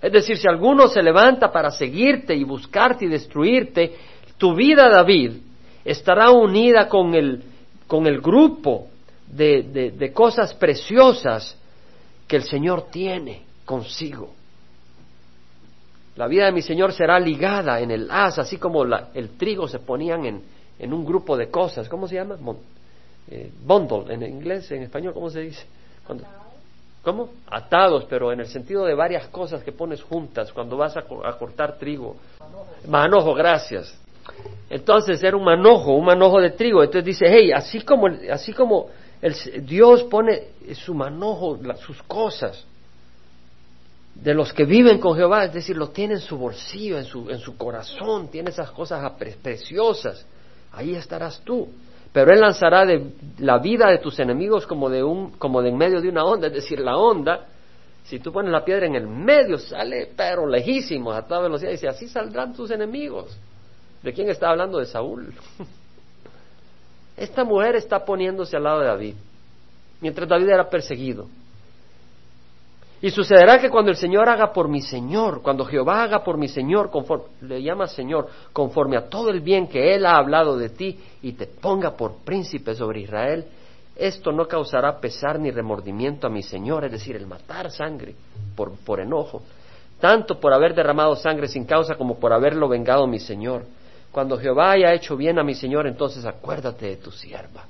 [0.01, 3.95] Es decir, si alguno se levanta para seguirte y buscarte y destruirte,
[4.38, 5.32] tu vida, David,
[5.84, 7.43] estará unida con el,
[7.88, 8.88] con el grupo
[9.28, 11.58] de, de, cosas preciosas
[12.28, 14.30] que el Señor tiene consigo.
[16.16, 19.80] La vida de mi Señor será ligada en el haz, así como el trigo se
[19.80, 20.43] ponían en,
[20.80, 21.89] en, un grupo de cosas.
[21.89, 22.38] ¿Cómo se llama?
[23.30, 25.66] Eh, bundle, en inglés, en español, ¿cómo se dice?
[27.03, 27.30] ¿Cómo?
[27.47, 31.38] Atados, pero en el sentido de varias cosas que pones juntas cuando vas a, a
[31.38, 32.16] cortar trigo.
[32.88, 33.99] Manojo, gracias.
[34.70, 36.84] Entonces era un manojo, un manojo de trigo.
[36.84, 38.88] Entonces dice, hey, así como, así como
[39.22, 39.36] el,
[39.66, 40.43] Dios pone
[40.74, 42.66] su manojo, sus cosas,
[44.16, 47.30] de los que viven con Jehová, es decir, lo tiene en su bolsillo, en su,
[47.30, 49.11] en su corazón, tiene esas cosas
[49.41, 50.26] preciosas,
[50.72, 51.68] ahí estarás tú.
[52.13, 55.78] pero él lanzará de la vida de tus enemigos como de un, como de en
[55.78, 57.45] medio de una onda, es decir, la onda,
[58.05, 61.74] si tú pones la piedra en el medio, sale pero lejísimo, a toda velocidad, y
[61.74, 63.38] dice, así saldrán tus enemigos.
[64.01, 64.78] ¿De quién está hablando?
[64.78, 65.34] De Saúl.
[67.18, 69.16] Esta mujer está poniéndose al lado de David,
[69.99, 71.28] mientras David era perseguido.
[73.02, 76.48] Y sucederá que cuando el Señor haga por mi Señor, cuando Jehová haga por mi
[76.48, 80.70] Señor, conforme, le llama Señor, conforme a todo el bien que Él ha hablado de
[80.70, 83.46] ti y te ponga por príncipe sobre Israel,
[83.96, 88.16] esto no causará pesar ni remordimiento a mi Señor, es decir, el matar sangre
[88.56, 89.41] por, por enojo,
[90.00, 93.64] tanto por haber derramado sangre sin causa como por haberlo vengado mi Señor.
[94.12, 97.66] Cuando Jehová haya hecho bien a mi Señor, entonces acuérdate de tu sierva.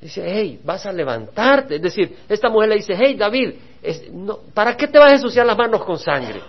[0.00, 1.76] Dice, hey, vas a levantarte.
[1.76, 3.54] Es decir, esta mujer le dice, hey, David,
[4.54, 6.40] ¿para qué te vas a ensuciar las manos con sangre?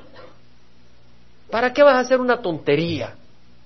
[1.49, 3.15] ¿Para qué vas a hacer una tontería?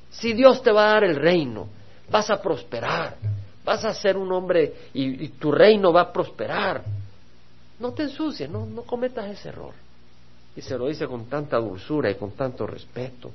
[0.10, 1.68] Si Dios te va a dar el reino,
[2.10, 3.18] vas a prosperar,
[3.66, 6.84] vas a ser un hombre y, tu reino va a prosperar.
[7.80, 9.74] No te ensucies, no, no cometas ese error.
[10.56, 13.32] Y se lo dice con tanta dulzura y con tanto respeto.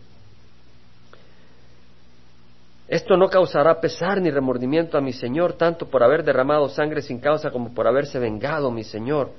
[2.88, 7.18] Esto no causará pesar ni remordimiento a mi Señor, tanto por haber derramado sangre sin
[7.18, 9.30] causa como por haberse vengado mi Señor.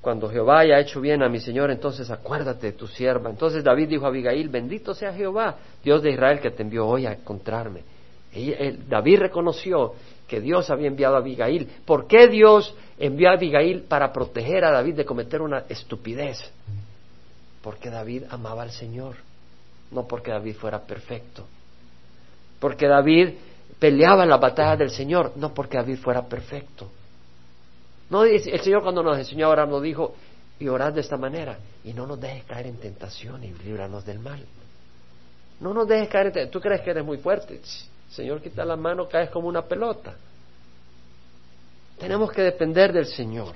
[0.00, 3.28] Cuando Jehová haya hecho bien a mi Señor, entonces acuérdate de tu sierva.
[3.28, 7.06] Entonces David dijo a Abigail, bendito sea Jehová, Dios de Israel, que te envió hoy
[7.06, 7.82] a encontrarme.
[8.88, 9.94] David reconoció
[10.28, 11.68] que Dios había enviado a Abigail.
[11.84, 16.38] ¿Por qué Dios envió a Abigail para proteger a David de cometer una estupidez?
[17.62, 19.16] Porque David amaba al Señor,
[19.90, 21.44] no porque David fuera perfecto
[22.60, 23.30] porque David
[23.78, 26.88] peleaba en la batalla del Señor, no porque David fuera perfecto.
[28.10, 30.14] No, el Señor cuando nos enseñó a orar nos dijo,
[30.58, 34.18] y orad de esta manera, y no nos dejes caer en tentación y líbranos del
[34.18, 34.44] mal.
[35.60, 36.52] No nos dejes caer en tentación.
[36.52, 37.60] Tú crees que eres muy fuerte.
[38.10, 40.14] Señor, quita la mano, caes como una pelota.
[41.98, 43.54] Tenemos que depender del Señor.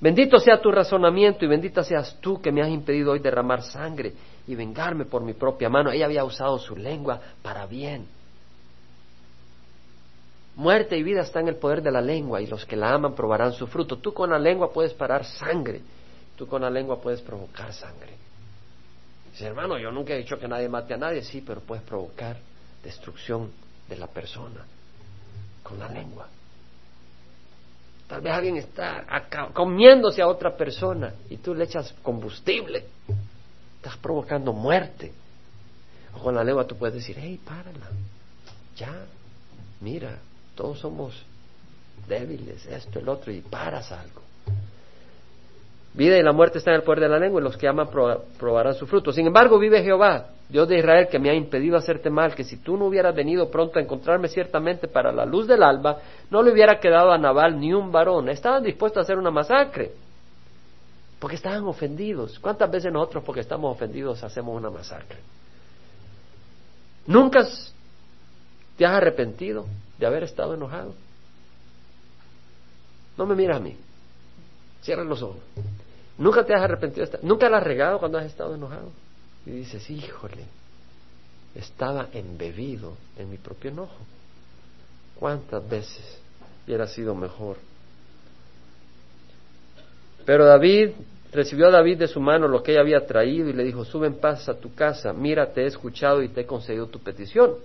[0.00, 4.12] Bendito sea tu razonamiento y bendita seas tú que me has impedido hoy derramar sangre
[4.46, 5.90] y vengarme por mi propia mano.
[5.90, 8.06] Ella había usado su lengua para bien.
[10.56, 13.14] Muerte y vida están en el poder de la lengua y los que la aman
[13.14, 13.98] probarán su fruto.
[13.98, 15.80] Tú con la lengua puedes parar sangre,
[16.36, 18.12] tú con la lengua puedes provocar sangre.
[19.32, 22.36] Dice, hermano, yo nunca he dicho que nadie mate a nadie, sí, pero puedes provocar
[22.84, 23.50] destrucción
[23.88, 24.64] de la persona
[25.64, 26.28] con la lengua.
[28.06, 29.04] Tal vez alguien está
[29.52, 32.84] comiéndose a otra persona y tú le echas combustible
[33.84, 35.12] Estás provocando muerte.
[36.14, 37.90] O con la lengua tú puedes decir, hey, párala.
[38.76, 39.04] Ya,
[39.82, 40.20] mira,
[40.54, 41.22] todos somos
[42.08, 44.22] débiles, esto, el otro, y paras algo.
[45.92, 47.88] Vida y la muerte están en el poder de la lengua y los que aman
[48.38, 49.12] probarán su fruto.
[49.12, 52.56] Sin embargo, vive Jehová, Dios de Israel, que me ha impedido hacerte mal, que si
[52.56, 55.98] tú no hubieras venido pronto a encontrarme ciertamente para la luz del alba,
[56.30, 58.30] no le hubiera quedado a Nabal ni un varón.
[58.30, 59.92] Estaban dispuestos a hacer una masacre
[61.24, 62.38] porque estaban ofendidos.
[62.38, 65.16] ¿Cuántas veces nosotros, porque estamos ofendidos, hacemos una masacre?
[67.06, 67.48] ¿Nunca
[68.76, 69.64] te has arrepentido
[69.98, 70.94] de haber estado enojado?
[73.16, 73.74] No me miras a mí.
[74.82, 75.40] Cierra los ojos.
[76.18, 77.06] ¿Nunca te has arrepentido?
[77.22, 78.90] ¿Nunca la has regado cuando has estado enojado?
[79.46, 80.44] Y dices, híjole,
[81.54, 83.96] estaba embebido en mi propio enojo.
[85.18, 86.18] ¿Cuántas veces
[86.66, 87.56] hubiera sido mejor?
[90.26, 90.90] Pero David
[91.34, 94.06] Recibió a David de su mano lo que ella había traído y le dijo, sube
[94.06, 97.56] en paz a tu casa, mira, te he escuchado y te he concedido tu petición.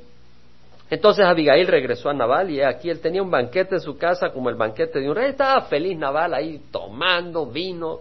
[0.90, 4.50] Entonces Abigail regresó a Nabal y aquí él tenía un banquete en su casa como
[4.50, 5.30] el banquete de un rey.
[5.30, 8.00] Estaba feliz Nabal ahí tomando vino,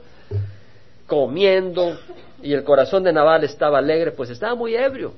[1.06, 1.98] comiendo
[2.40, 5.12] y el corazón de Nabal estaba alegre, pues estaba muy ebrio.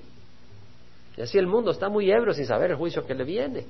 [1.17, 3.67] Y así el mundo está muy ebrio sin saber el juicio que le viene.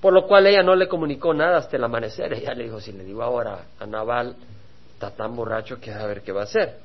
[0.00, 2.32] Por lo cual ella no le comunicó nada hasta el amanecer.
[2.32, 4.36] Ella le dijo, si le digo ahora a Nabal
[5.00, 6.76] está tan borracho que a ver qué va a hacer.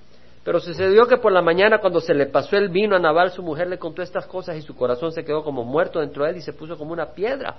[0.45, 3.43] Pero sucedió que por la mañana cuando se le pasó el vino a Nabal, su
[3.43, 6.37] mujer le contó estas cosas y su corazón se quedó como muerto dentro de él
[6.37, 7.57] y se puso como una piedra.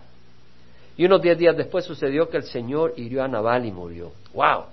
[0.96, 4.12] Y unos diez días después sucedió que el Señor hirió a Nabal y murió.
[4.32, 4.64] ¡Wow!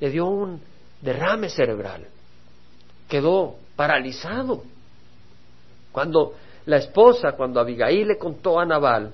[0.00, 0.60] Le dio un
[1.00, 2.06] derrame cerebral.
[3.08, 4.64] Quedó paralizado.
[5.92, 6.34] Cuando
[6.66, 9.12] la esposa, cuando Abigail le contó a Nabal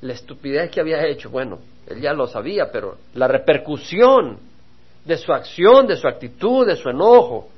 [0.00, 1.58] la estupidez que había hecho, bueno,
[1.88, 4.53] él ya lo sabía, pero la repercusión
[5.04, 7.48] de su acción, de su actitud, de su enojo,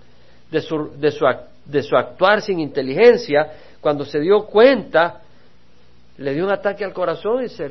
[0.50, 1.24] de su, de su,
[1.64, 5.22] de su actuar sin inteligencia, cuando se dio cuenta,
[6.18, 7.70] le dio un ataque al corazón y se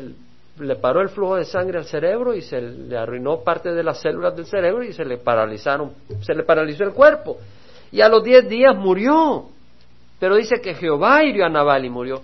[0.60, 4.00] le paró el flujo de sangre al cerebro y se le arruinó parte de las
[4.00, 7.38] células del cerebro y se le paralizaron, se le paralizó el cuerpo.
[7.92, 9.50] Y a los diez días murió.
[10.20, 12.22] Pero dice que Jehová hirió a Nabal y murió.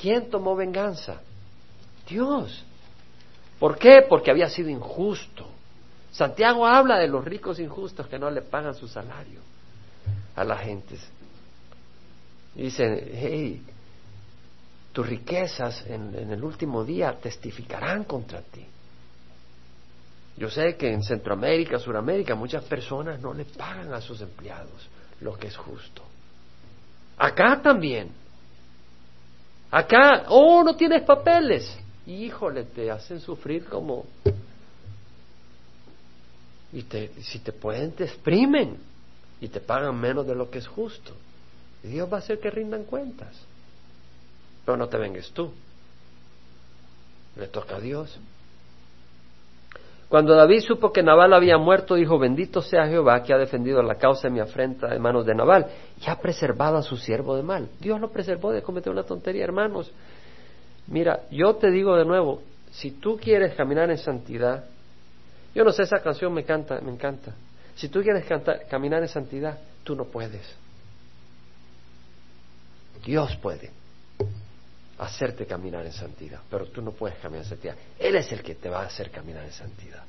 [0.00, 1.20] ¿Quién tomó venganza?
[2.08, 2.64] Dios.
[3.58, 4.04] ¿Por qué?
[4.08, 5.46] Porque había sido injusto.
[6.10, 9.40] Santiago habla de los ricos injustos que no le pagan su salario
[10.34, 10.96] a la gente.
[12.56, 13.62] Y dice, hey,
[14.92, 18.64] tus riquezas en, en el último día testificarán contra ti.
[20.36, 24.88] Yo sé que en Centroamérica, Suramérica, muchas personas no le pagan a sus empleados
[25.20, 26.02] lo que es justo.
[27.16, 28.10] Acá también.
[29.70, 31.76] Acá, oh, no tienes papeles.
[32.06, 34.06] Híjole, te hacen sufrir como...
[36.72, 38.76] Y te, si te pueden, te exprimen
[39.40, 41.12] y te pagan menos de lo que es justo.
[41.82, 43.34] Y Dios va a hacer que rindan cuentas.
[44.64, 45.50] Pero no te vengues tú.
[47.36, 48.18] Le toca a Dios.
[50.08, 53.96] Cuando David supo que Nabal había muerto, dijo, bendito sea Jehová que ha defendido la
[53.96, 55.66] causa de mi afrenta de manos de Nabal
[56.00, 57.68] y ha preservado a su siervo de mal.
[57.78, 59.92] Dios lo preservó de cometer una tontería, hermanos.
[60.86, 62.40] Mira, yo te digo de nuevo,
[62.70, 64.64] si tú quieres caminar en santidad,
[65.58, 67.34] yo no sé, esa canción me encanta, me encanta.
[67.74, 68.24] Si tú quieres
[68.70, 70.46] caminar en santidad, tú no puedes.
[73.04, 73.72] Dios puede
[74.98, 77.74] hacerte caminar en santidad, pero tú no puedes caminar en santidad.
[77.98, 80.04] Él es el que te va a hacer caminar en santidad.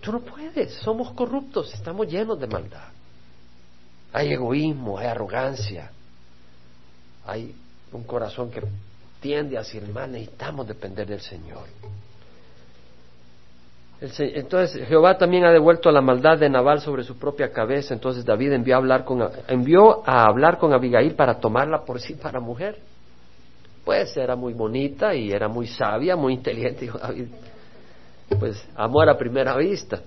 [0.00, 2.88] Tú no puedes, somos corruptos, estamos llenos de maldad.
[4.12, 5.92] Hay egoísmo, hay arrogancia,
[7.24, 7.54] hay
[7.92, 8.60] un corazón que
[9.20, 11.68] tiende hacia el mal, necesitamos depender del Señor.
[14.00, 17.94] Entonces Jehová también ha devuelto la maldad de Nabal sobre su propia cabeza.
[17.94, 22.14] Entonces David envió a hablar con, envió a hablar con Abigail para tomarla por sí
[22.14, 22.78] para mujer.
[23.84, 27.28] Pues era muy bonita y era muy sabia, muy inteligente, David.
[28.38, 30.00] Pues amor a primera vista.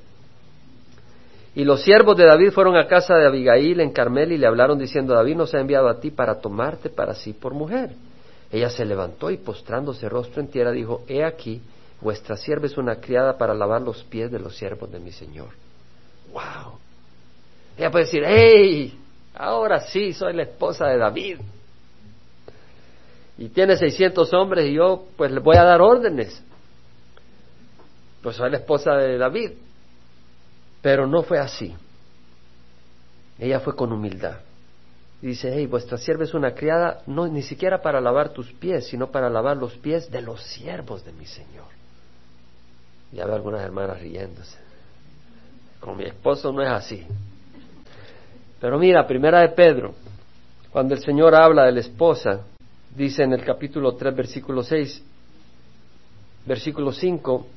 [1.56, 4.78] Y los siervos de David fueron a casa de Abigail en Carmel y le hablaron
[4.78, 7.92] diciendo, David nos ha enviado a ti para tomarte para sí por mujer.
[8.52, 11.62] Ella se levantó y postrándose rostro en tierra dijo, He aquí,
[12.02, 15.50] vuestra sierva es una criada para lavar los pies de los siervos de mi Señor.
[16.32, 16.80] ¡Wow!
[17.78, 18.98] Ella puede decir, ¡Hey!
[19.34, 21.40] Ahora sí, soy la esposa de David
[23.38, 26.42] y tiene 600 hombres y yo pues le voy a dar órdenes.
[28.24, 29.52] Pues soy la esposa de David.
[30.82, 31.76] Pero no fue así.
[33.38, 34.40] Ella fue con humildad.
[35.22, 38.88] Y dice, hey, vuestra sierva es una criada, no ni siquiera para lavar tus pies,
[38.88, 41.77] sino para lavar los pies de los siervos de mi Señor.
[43.12, 44.58] Ya veo algunas hermanas riéndose.
[45.80, 47.06] Con mi esposo no es así.
[48.60, 49.94] Pero mira, primera de Pedro,
[50.72, 52.42] cuando el Señor habla de la esposa,
[52.96, 55.04] dice en el capítulo 3, versículo 6,
[56.46, 57.48] versículo 5,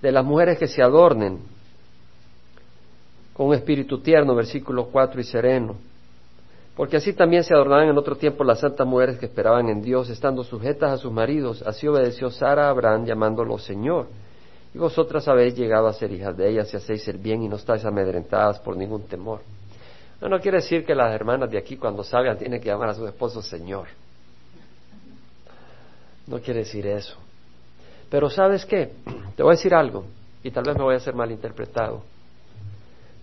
[0.00, 1.40] de las mujeres que se adornen
[3.32, 5.76] con un espíritu tierno, versículo 4 y sereno.
[6.76, 10.08] Porque así también se adornaban en otro tiempo las santas mujeres que esperaban en Dios,
[10.10, 11.62] estando sujetas a sus maridos.
[11.62, 14.06] Así obedeció Sara a Abraham llamándolo Señor.
[14.74, 17.56] Y vosotras habéis llegado a ser hijas de ellas y hacéis el bien y no
[17.56, 19.40] estáis amedrentadas por ningún temor.
[20.20, 23.06] No, quiere decir que las hermanas de aquí cuando salgan tienen que llamar a su
[23.06, 23.86] esposo Señor.
[26.26, 27.16] No quiere decir eso.
[28.10, 28.92] Pero sabes qué,
[29.36, 30.06] te voy a decir algo,
[30.42, 32.02] y tal vez me voy a hacer malinterpretado,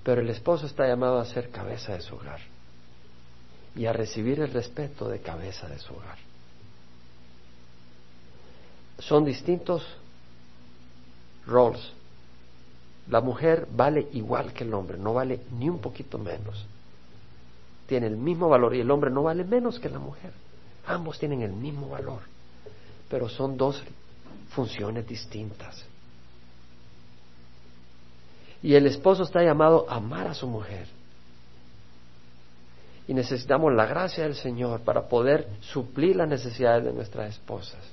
[0.04, 2.40] pero el esposo está llamado a ser cabeza de su hogar
[3.76, 6.18] y a recibir el respeto de cabeza de su hogar.
[9.00, 9.86] Son distintos
[11.52, 11.92] roles.
[13.10, 16.66] La mujer vale igual que el hombre, no vale ni un poquito menos.
[17.88, 20.32] Tiene el mismo valor y el hombre no vale menos que la mujer.
[20.88, 22.22] Ambos tienen el mismo valor
[23.12, 23.84] pero son dos
[24.52, 25.84] funciones distintas.
[28.64, 30.88] Y el esposo está llamado a amar a su mujer.
[33.06, 37.84] Y necesitamos la gracia del Señor para poder suplir las necesidades de nuestras esposas.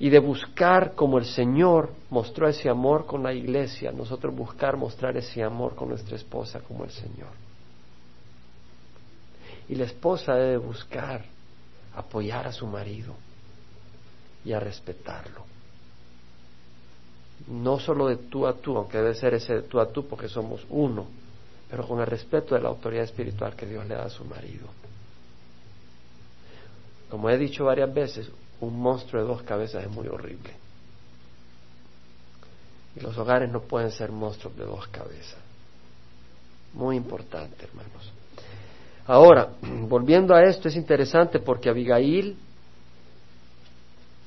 [0.00, 5.16] Y de buscar como el Señor mostró ese amor con la iglesia, nosotros buscar mostrar
[5.16, 7.30] ese amor con nuestra esposa como el Señor.
[9.68, 11.24] Y la esposa debe buscar
[11.94, 13.14] apoyar a su marido
[14.44, 15.44] y a respetarlo.
[17.48, 20.28] No solo de tú a tú, aunque debe ser ese de tú a tú porque
[20.28, 21.06] somos uno,
[21.68, 24.66] pero con el respeto de la autoridad espiritual que Dios le da a su marido.
[27.10, 28.30] Como he dicho varias veces,
[28.60, 30.52] un monstruo de dos cabezas es muy horrible.
[32.96, 35.38] Y los hogares no pueden ser monstruos de dos cabezas.
[36.74, 38.12] Muy importante, hermanos.
[39.06, 39.48] Ahora,
[39.88, 42.36] volviendo a esto, es interesante porque Abigail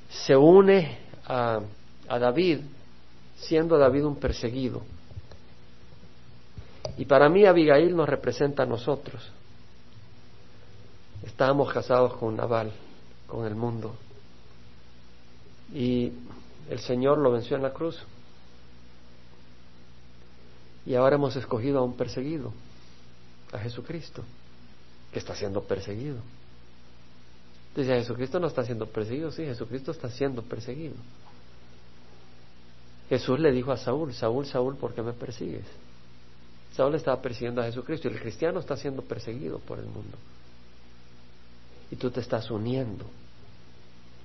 [0.10, 1.62] se une a,
[2.08, 2.60] David,
[3.38, 4.82] siendo David un perseguido.
[6.98, 9.32] Y para mí Abigail nos representa a nosotros.
[11.26, 12.72] Estábamos casados con Naval,
[13.28, 13.96] con el mundo.
[15.74, 16.12] Y
[16.70, 17.98] el Señor lo venció en la cruz.
[20.86, 22.52] Y ahora hemos escogido a un perseguido,
[23.52, 24.24] a Jesucristo,
[25.12, 26.18] que está siendo perseguido.
[27.76, 30.96] Dice, Jesucristo no está siendo perseguido, sí, Jesucristo está siendo perseguido.
[33.10, 35.66] Jesús le dijo a Saúl, Saúl, Saúl, ¿por qué me persigues?
[36.76, 40.18] Saúl estaba persiguiendo a Jesucristo y el cristiano está siendo perseguido por el mundo.
[41.92, 43.06] Y tú te estás uniendo.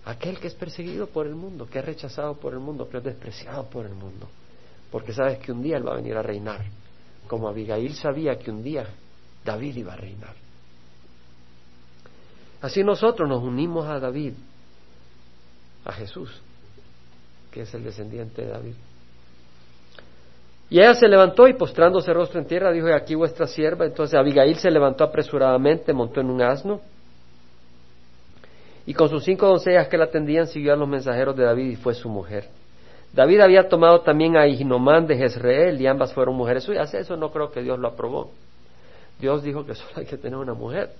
[0.06, 3.04] Aquel que es perseguido por el mundo, que es rechazado por el mundo, que es
[3.04, 4.28] despreciado por el mundo.
[4.90, 6.64] Porque sabes que un día él va a venir a reinar.
[7.26, 8.86] Como Abigail sabía que un día
[9.44, 10.34] David iba a reinar.
[12.62, 14.34] Así nosotros nos unimos a David,
[15.84, 16.40] a Jesús,
[17.50, 18.74] que es el descendiente de David.
[20.70, 23.84] Y ella se levantó y postrándose rostro en tierra dijo, aquí vuestra sierva.
[23.84, 26.80] Entonces Abigail se levantó apresuradamente, montó en un asno
[28.86, 31.76] y con sus cinco doncellas que la atendían siguió a los mensajeros de David y
[31.76, 32.48] fue su mujer.
[33.12, 36.92] David había tomado también a Ignomán de Jezreel y ambas fueron mujeres suyas.
[36.94, 38.30] Eso no creo que Dios lo aprobó.
[39.18, 40.90] Dios dijo que solo hay que tener una mujer.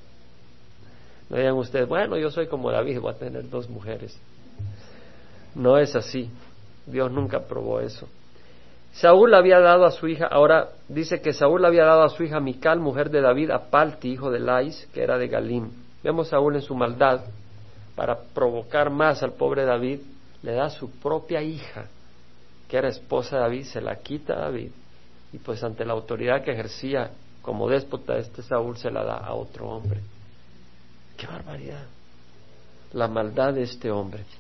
[1.29, 4.19] No digan ustedes, bueno, yo soy como David, voy a tener dos mujeres.
[5.55, 6.31] No es así.
[6.87, 8.09] Dios nunca aprobó eso.
[8.93, 12.41] Saúl había dado a su hija, ahora dice que Saúl había dado a su hija
[12.41, 15.71] Mical, mujer de David, a Palti, hijo de Lais, que era de Galim.
[16.03, 17.21] Vemos Saúl en su maldad,
[17.97, 20.01] para provocar más al pobre David,
[20.43, 21.87] le da a su propia hija,
[22.69, 24.71] que era esposa de David, se la quita a David,
[25.33, 29.35] y pues ante la autoridad que ejercía como déspota este Saúl se la da a
[29.35, 30.01] otro hombre.
[31.17, 31.87] ¡Qué barbaridad!
[32.93, 34.25] La maldad de este hombre.